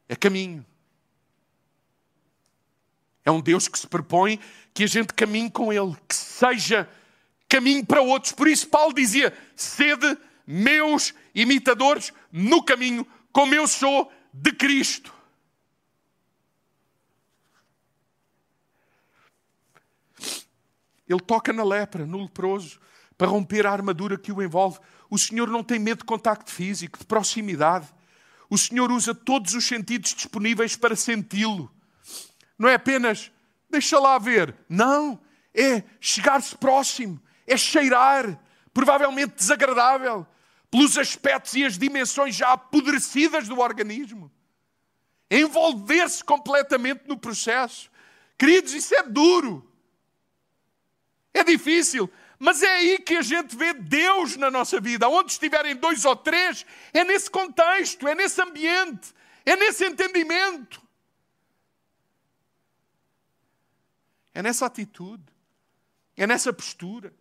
[0.07, 0.65] É caminho.
[3.25, 4.39] É um Deus que se propõe
[4.71, 6.87] que a gente caminhe com Ele, que seja
[7.49, 8.31] caminho para outros.
[8.31, 10.15] Por isso, Paulo dizia: sede
[10.45, 15.11] meus imitadores no caminho, como eu sou de Cristo.
[21.07, 22.79] Ele toca na lepra, no leproso,
[23.17, 24.79] para romper a armadura que o envolve.
[25.09, 27.87] O Senhor não tem medo de contacto físico, de proximidade.
[28.49, 31.71] O Senhor usa todos os sentidos disponíveis para senti-lo.
[32.57, 33.31] Não é apenas
[33.69, 34.55] deixa lá ver.
[34.69, 35.19] Não.
[35.53, 37.21] É chegar-se próximo.
[37.45, 38.39] É cheirar.
[38.73, 40.25] Provavelmente desagradável.
[40.69, 44.31] Pelos aspectos e as dimensões já apodrecidas do organismo.
[45.29, 47.89] Envolver-se completamente no processo.
[48.37, 49.69] Queridos, isso é duro.
[51.33, 52.09] É difícil.
[52.37, 55.07] Mas é aí que a gente vê Deus na nossa vida.
[55.07, 59.13] Onde estiverem dois ou três, é nesse contexto, é nesse ambiente,
[59.45, 60.84] é nesse entendimento.
[64.35, 65.23] É nessa atitude,
[66.17, 67.13] é nessa postura.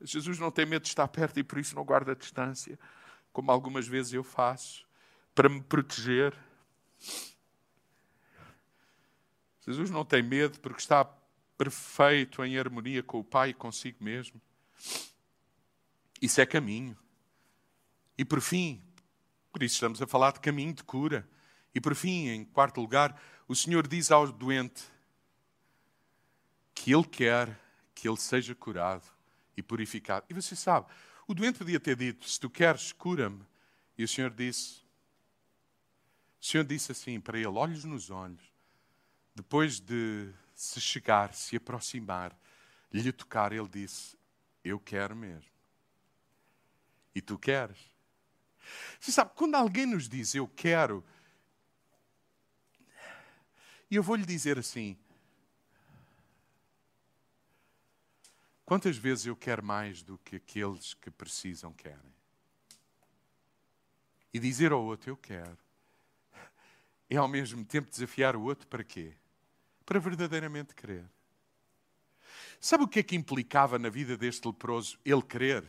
[0.00, 2.78] Jesus não tem medo de estar perto e por isso não guarda distância,
[3.32, 4.86] como algumas vezes eu faço,
[5.34, 6.32] para me proteger.
[9.62, 11.04] Jesus não tem medo porque está
[11.58, 14.40] perfeito em harmonia com o Pai e consigo mesmo.
[16.22, 16.96] Isso é caminho.
[18.16, 18.80] E por fim,
[19.50, 21.28] por isso estamos a falar de caminho de cura.
[21.76, 24.82] E por fim, em quarto lugar, o Senhor diz ao doente
[26.74, 27.60] que Ele quer
[27.94, 29.04] que ele seja curado
[29.54, 30.24] e purificado.
[30.30, 30.86] E você sabe,
[31.26, 33.44] o doente podia ter dito: Se tu queres, cura-me.
[33.98, 34.80] E o Senhor disse:
[36.40, 38.40] O Senhor disse assim para ele, olhos nos olhos,
[39.34, 42.34] depois de se chegar, se aproximar,
[42.90, 44.16] lhe tocar, ele disse:
[44.64, 45.52] Eu quero mesmo.
[47.14, 47.78] E tu queres?
[48.98, 51.04] Você sabe, quando alguém nos diz eu quero,
[53.90, 54.96] e eu vou lhe dizer assim:
[58.64, 62.14] quantas vezes eu quero mais do que aqueles que precisam querem?
[64.32, 65.58] E dizer ao outro: Eu quero.
[67.08, 69.14] É ao mesmo tempo desafiar o outro para quê?
[69.84, 71.08] Para verdadeiramente querer.
[72.60, 75.64] Sabe o que é que implicava na vida deste leproso ele querer?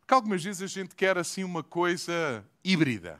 [0.00, 3.18] Porque algumas vezes a gente quer assim uma coisa híbrida.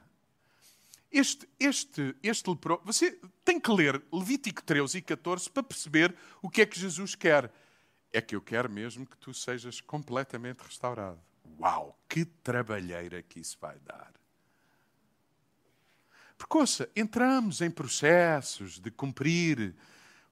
[1.13, 2.51] Este, este, este
[2.83, 7.15] você tem que ler Levítico 13 e 14 para perceber o que é que Jesus
[7.15, 7.53] quer.
[8.11, 11.19] é que eu quero mesmo que tu sejas completamente restaurado.
[11.61, 14.13] Uau, que trabalheira que isso vai dar.
[16.37, 19.75] Porque, ouça, entramos em processos de cumprir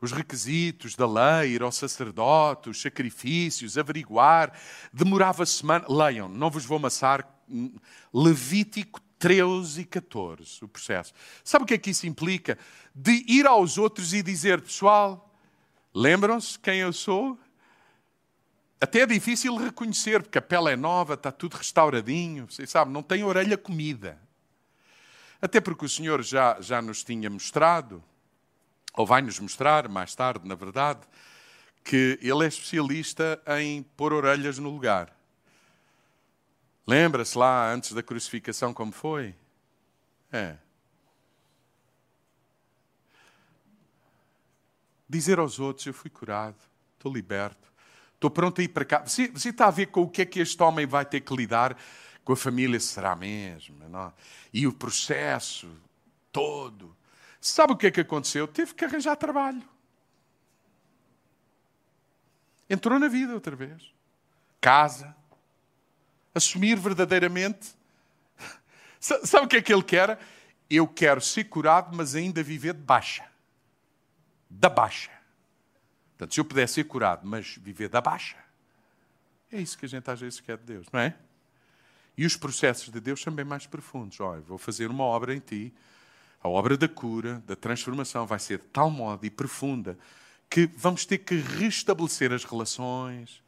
[0.00, 4.58] os requisitos da lei, ir ao sacerdote, os sacrifícios, averiguar.
[4.92, 5.84] Demorava semana.
[5.88, 7.28] Leiam, não vos vou amassar.
[7.48, 7.76] Hum,
[8.12, 11.12] Levítico 13 e 14, o processo.
[11.44, 12.58] Sabe o que é que isso implica?
[12.94, 15.30] De ir aos outros e dizer, pessoal,
[15.94, 17.38] lembram-se quem eu sou?
[18.80, 23.02] Até é difícil reconhecer, porque a pele é nova, está tudo restauradinho, vocês sabem, não
[23.02, 24.18] tem orelha comida.
[25.40, 28.02] Até porque o Senhor já, já nos tinha mostrado,
[28.94, 31.00] ou vai nos mostrar mais tarde, na verdade,
[31.84, 35.14] que Ele é especialista em pôr orelhas no lugar.
[36.91, 39.32] Lembra-se lá antes da crucificação como foi?
[40.32, 40.57] É.
[45.09, 46.57] Dizer aos outros: Eu fui curado,
[46.95, 47.72] estou liberto,
[48.14, 49.07] estou pronto a ir para cá.
[49.07, 51.32] Você, você está a ver com o que é que este homem vai ter que
[51.32, 51.78] lidar
[52.24, 52.80] com a família?
[52.80, 53.88] Será mesmo?
[53.88, 54.12] Não?
[54.53, 55.70] E o processo
[56.32, 56.97] todo.
[57.41, 58.49] Sabe o que é que aconteceu?
[58.49, 59.62] Teve que arranjar trabalho.
[62.68, 63.95] Entrou na vida outra vez.
[64.61, 65.16] Casa,
[66.34, 67.74] assumir verdadeiramente.
[68.98, 70.18] Sabe o que é que ele quer?
[70.68, 73.24] Eu quero ser curado, mas ainda viver de baixa.
[74.48, 75.10] Da baixa.
[76.10, 78.36] Portanto, se eu puder ser curado, mas viver da baixa,
[79.50, 81.16] é isso que a gente às vezes quer de Deus, não é?
[82.16, 84.20] E os processos de Deus são bem mais profundos.
[84.20, 85.72] Olha, vou fazer uma obra em ti,
[86.42, 89.98] a obra da cura, da transformação, vai ser de tal modo e profunda
[90.48, 93.42] que vamos ter que restabelecer as relações,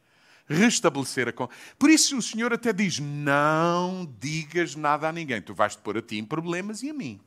[0.47, 1.33] restabelecer a.
[1.77, 5.41] Por isso o Senhor até diz: não digas nada a ninguém.
[5.41, 7.19] Tu vais te pôr a ti em problemas e a mim.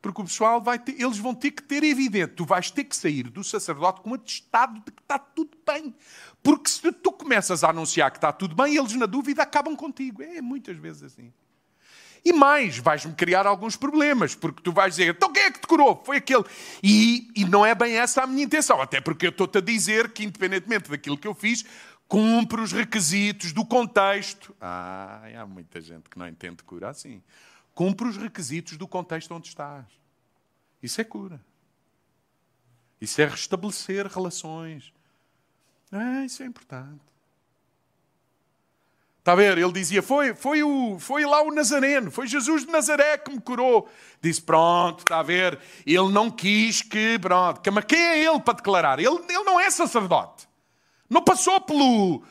[0.00, 2.96] Porque o pessoal vai ter, eles vão ter que ter evidente, tu vais ter que
[2.96, 5.94] sair do sacerdote com um atestado de que está tudo bem.
[6.42, 10.22] Porque se tu começas a anunciar que está tudo bem, eles na dúvida acabam contigo.
[10.22, 11.30] É muitas vezes assim.
[12.24, 15.66] E mais, vais-me criar alguns problemas, porque tu vais dizer, então quem é que te
[15.66, 16.02] curou?
[16.04, 16.44] Foi aquele.
[16.82, 20.12] E, e não é bem essa a minha intenção, até porque eu estou-te a dizer
[20.12, 21.64] que, independentemente daquilo que eu fiz,
[22.10, 24.52] cumpre os requisitos do contexto.
[24.60, 27.22] Ah, há muita gente que não entende cura assim.
[27.72, 29.86] Cumpre os requisitos do contexto onde estás.
[30.82, 31.40] Isso é cura.
[33.00, 34.92] Isso é restabelecer relações.
[35.92, 37.00] Ah, isso é importante.
[39.20, 39.56] Está a ver?
[39.56, 43.40] Ele dizia: foi, foi, o, foi lá o Nazareno, foi Jesus de Nazaré que me
[43.40, 43.88] curou.
[44.20, 45.60] Disse: Pronto, está a ver?
[45.86, 47.20] Ele não quis que.
[47.20, 48.98] Pronto, mas quem é ele para declarar?
[48.98, 50.49] Ele, ele não é sacerdote.
[51.10, 52.22] Não passou pelo,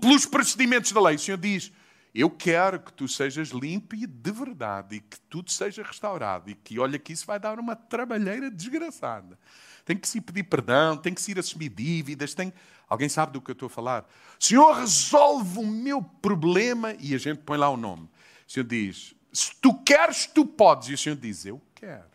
[0.00, 1.16] pelos procedimentos da lei.
[1.16, 1.72] O Senhor diz:
[2.14, 6.48] Eu quero que tu sejas limpo e de verdade e que tudo seja restaurado.
[6.48, 9.36] E que olha que isso vai dar uma trabalheira desgraçada.
[9.84, 12.32] Tem que se pedir perdão, tem que se ir assumir dívidas.
[12.32, 12.52] Tem...
[12.88, 14.08] Alguém sabe do que eu estou a falar?
[14.38, 16.94] Senhor, resolve o meu problema.
[17.00, 18.04] E a gente põe lá o nome.
[18.46, 20.90] O Senhor diz: Se tu queres, tu podes.
[20.90, 22.06] E o Senhor diz: Eu quero.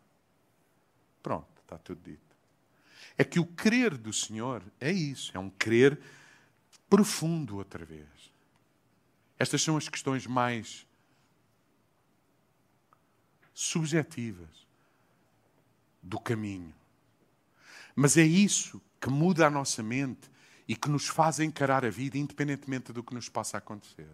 [1.21, 2.22] Pronto, está tudo dito
[3.17, 5.99] é que o crer do Senhor é isso, é um crer
[6.89, 8.07] profundo outra vez.
[9.37, 10.85] Estas são as questões mais
[13.53, 14.67] subjetivas
[16.01, 16.73] do caminho.
[17.95, 20.31] Mas é isso que muda a nossa mente
[20.67, 24.09] e que nos faz encarar a vida independentemente do que nos possa acontecer.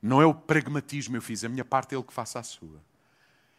[0.00, 2.80] Não é o pragmatismo, eu fiz a minha parte, é ele que faça a sua.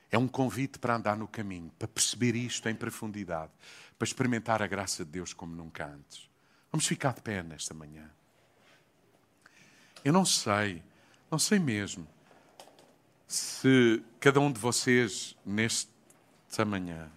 [0.09, 3.51] É um convite para andar no caminho, para perceber isto em profundidade,
[3.97, 6.29] para experimentar a graça de Deus como nunca antes.
[6.71, 8.09] Vamos ficar de pé nesta manhã.
[10.03, 10.81] Eu não sei,
[11.29, 12.07] não sei mesmo,
[13.27, 17.11] se cada um de vocês nesta manhã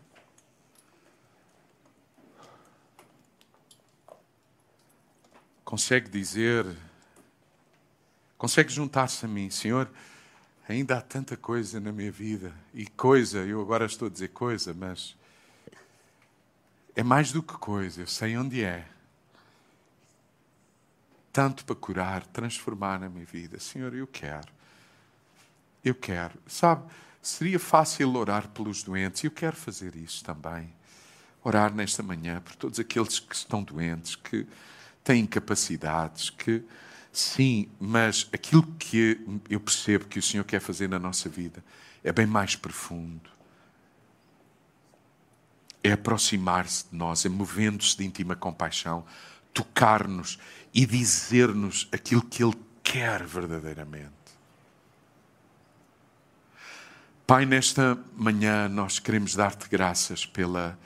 [5.65, 6.67] consegue dizer,
[8.37, 9.89] consegue juntar-se a mim, Senhor
[10.71, 12.55] ainda há tanta coisa na minha vida.
[12.73, 15.17] E coisa, eu agora estou a dizer coisa, mas
[16.95, 18.87] é mais do que coisa, eu sei onde é.
[21.33, 23.59] Tanto para curar, transformar na minha vida.
[23.59, 24.49] Senhor, eu quero.
[25.85, 26.35] Eu quero.
[26.47, 26.89] Sabe,
[27.21, 30.73] seria fácil orar pelos doentes, e eu quero fazer isso também.
[31.43, 34.47] Orar nesta manhã por todos aqueles que estão doentes, que
[35.03, 36.63] têm incapacidades, que
[37.13, 41.65] Sim, mas aquilo que eu percebo que o Senhor quer fazer na nossa vida
[42.05, 43.29] é bem mais profundo.
[45.83, 49.05] É aproximar-se de nós, é movendo-se de íntima compaixão,
[49.53, 50.39] tocar-nos
[50.73, 54.21] e dizer-nos aquilo que Ele quer verdadeiramente.
[57.27, 60.79] Pai, nesta manhã nós queremos dar-te graças pela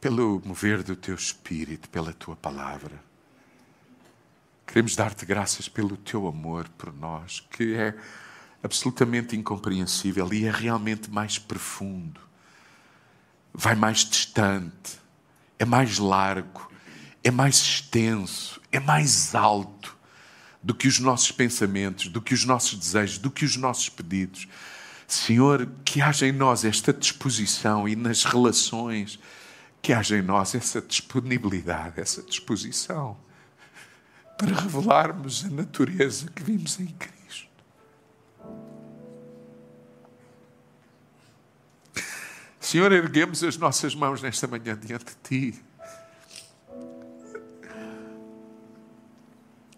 [0.00, 3.11] pelo mover do teu espírito, pela tua palavra.
[4.72, 7.94] Queremos dar-te graças pelo teu amor por nós, que é
[8.62, 12.18] absolutamente incompreensível e é realmente mais profundo,
[13.52, 14.98] vai mais distante,
[15.58, 16.72] é mais largo,
[17.22, 19.94] é mais extenso, é mais alto
[20.62, 24.48] do que os nossos pensamentos, do que os nossos desejos, do que os nossos pedidos.
[25.06, 29.20] Senhor, que haja em nós esta disposição e nas relações,
[29.82, 33.18] que haja em nós essa disponibilidade, essa disposição
[34.42, 37.48] para revelarmos a natureza que vimos em Cristo.
[42.58, 45.64] Senhor, erguemos as nossas mãos nesta manhã diante de Ti.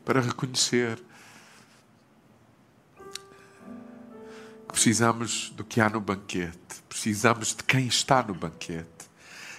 [0.03, 0.97] Para reconhecer
[2.97, 9.11] que precisamos do que há no banquete, precisamos de quem está no banquete,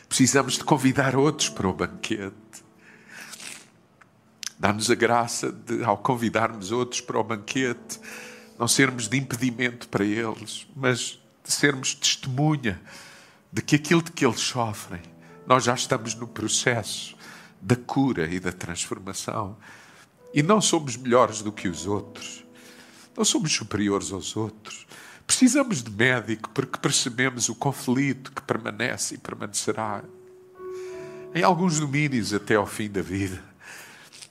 [0.10, 2.65] precisamos de convidar outros para o banquete.
[4.66, 8.00] Dá-nos a graça de, ao convidarmos outros para o banquete,
[8.58, 12.82] não sermos de impedimento para eles, mas de sermos testemunha
[13.54, 15.04] de que aquilo de que eles sofrem,
[15.46, 17.16] nós já estamos no processo
[17.62, 19.56] da cura e da transformação.
[20.34, 22.44] E não somos melhores do que os outros,
[23.16, 24.88] não somos superiores aos outros.
[25.28, 30.04] Precisamos de médico porque percebemos o conflito que permanece e permanecerá
[31.36, 33.54] em alguns domínios até ao fim da vida.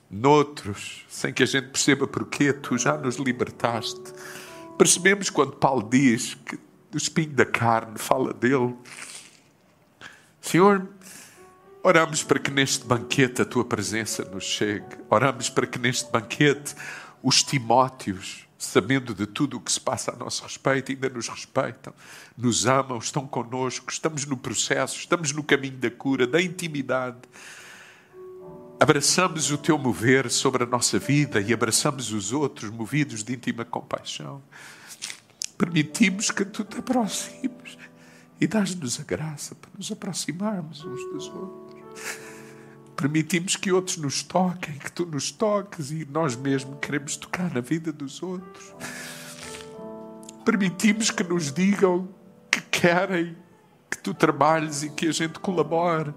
[0.09, 4.13] Noutros, sem que a gente perceba porquê, tu já nos libertaste.
[4.77, 6.55] Percebemos quando Paulo diz que
[6.93, 8.75] o espinho da carne fala dele.
[10.39, 10.87] Senhor,
[11.83, 14.85] oramos para que neste banquete a tua presença nos chegue.
[15.09, 16.75] Oramos para que neste banquete
[17.21, 21.93] os Timóteos, sabendo de tudo o que se passa a nosso respeito, ainda nos respeitam,
[22.37, 27.17] nos amam, estão conosco, estamos no processo, estamos no caminho da cura, da intimidade
[28.79, 33.63] abraçamos o teu mover sobre a nossa vida e abraçamos os outros movidos de íntima
[33.63, 34.41] compaixão.
[35.57, 37.77] Permitimos que tu te aproximes
[38.39, 41.75] e dás-nos a graça para nos aproximarmos uns dos outros.
[42.95, 47.61] Permitimos que outros nos toquem, que tu nos toques e nós mesmos queremos tocar na
[47.61, 48.73] vida dos outros.
[50.43, 52.07] Permitimos que nos digam
[52.51, 53.35] que querem
[53.89, 56.13] que tu trabalhes e que a gente colabore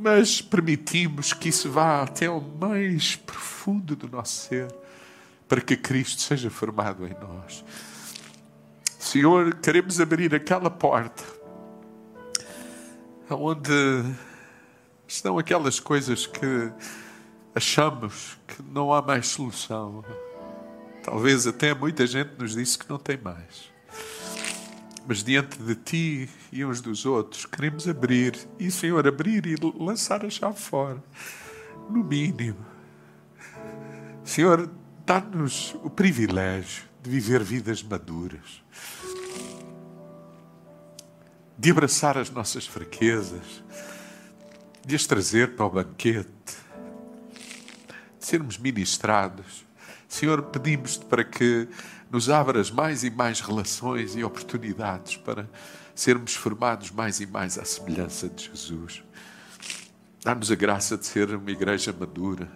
[0.00, 4.74] mas permitimos que isso vá até o mais profundo do nosso ser,
[5.46, 7.62] para que Cristo seja formado em nós.
[8.98, 11.22] Senhor, queremos abrir aquela porta
[13.28, 13.72] onde
[15.06, 16.72] estão aquelas coisas que
[17.54, 20.02] achamos que não há mais solução.
[21.04, 23.69] Talvez até muita gente nos disse que não tem mais
[25.10, 28.32] mas diante de ti e uns dos outros, queremos abrir.
[28.60, 31.02] E, Senhor, abrir e lançar a chave fora,
[31.90, 32.64] no mínimo.
[34.22, 34.70] Senhor,
[35.04, 38.62] dá-nos o privilégio de viver vidas maduras,
[41.58, 43.64] de abraçar as nossas fraquezas,
[44.86, 46.56] de as trazer para o banquete,
[48.16, 49.66] de sermos ministrados.
[50.08, 51.68] Senhor, pedimos-te para que
[52.10, 55.48] nos abras mais e mais relações e oportunidades para
[55.94, 59.02] sermos formados mais e mais à semelhança de Jesus.
[60.22, 62.48] Dá-nos a graça de ser uma igreja madura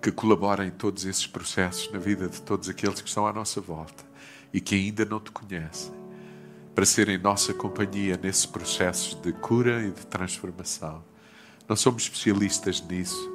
[0.00, 3.60] que colabora em todos esses processos na vida de todos aqueles que estão à nossa
[3.60, 4.04] volta
[4.52, 5.92] e que ainda não te conhecem,
[6.74, 11.04] para serem nossa companhia nesse processo de cura e de transformação.
[11.68, 13.32] Não somos especialistas nisso.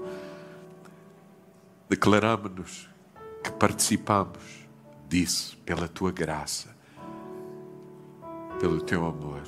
[1.89, 2.89] Declaramos-nos
[3.47, 4.67] que participamos
[5.07, 6.75] disso, pela tua graça,
[8.59, 9.41] pelo teu amor.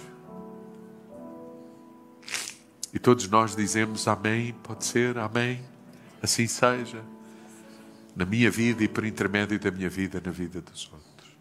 [2.94, 5.62] E todos nós dizemos amém, pode ser, amém,
[6.24, 7.04] assim seja,
[8.16, 11.38] na minha vida e por intermédio da minha vida, na vida dos outros.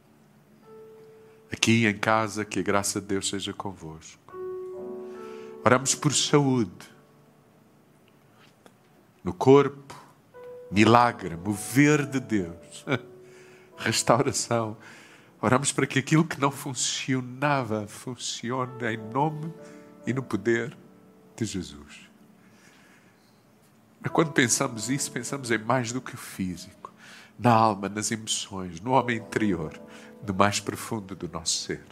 [1.53, 4.37] Aqui em casa, que a graça de Deus seja convosco.
[5.65, 6.91] Oramos por saúde,
[9.23, 9.98] no corpo,
[10.71, 12.85] milagre, mover de Deus.
[13.79, 14.77] restauração.
[15.41, 19.53] Oramos para que aquilo que não funcionava funcione em nome
[20.07, 20.77] e no poder
[21.37, 22.09] de Jesus.
[24.01, 26.93] Mas quando pensamos isso, pensamos em mais do que o físico,
[27.39, 29.81] na alma, nas emoções, no homem interior,
[30.27, 31.85] no mais profundo do nosso ser.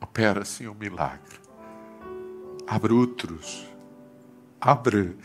[0.00, 1.40] Opera assim um milagre.
[2.66, 3.71] Abre outros
[4.64, 5.16] abre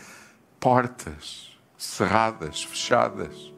[0.60, 3.54] portas cerradas, fechadas.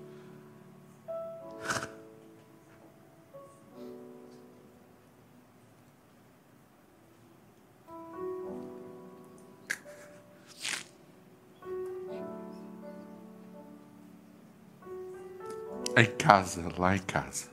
[15.95, 17.49] Em casa, lá em casa,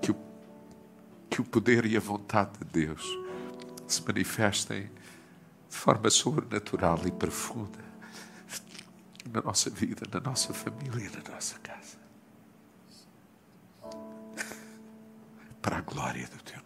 [0.00, 0.16] que o,
[1.30, 3.04] que o poder e a vontade de Deus
[3.86, 4.90] se manifestem
[5.72, 7.78] de forma sobrenatural e profunda
[9.32, 11.96] na nossa vida, na nossa família, na nossa casa.
[15.62, 16.61] Para a glória do teu.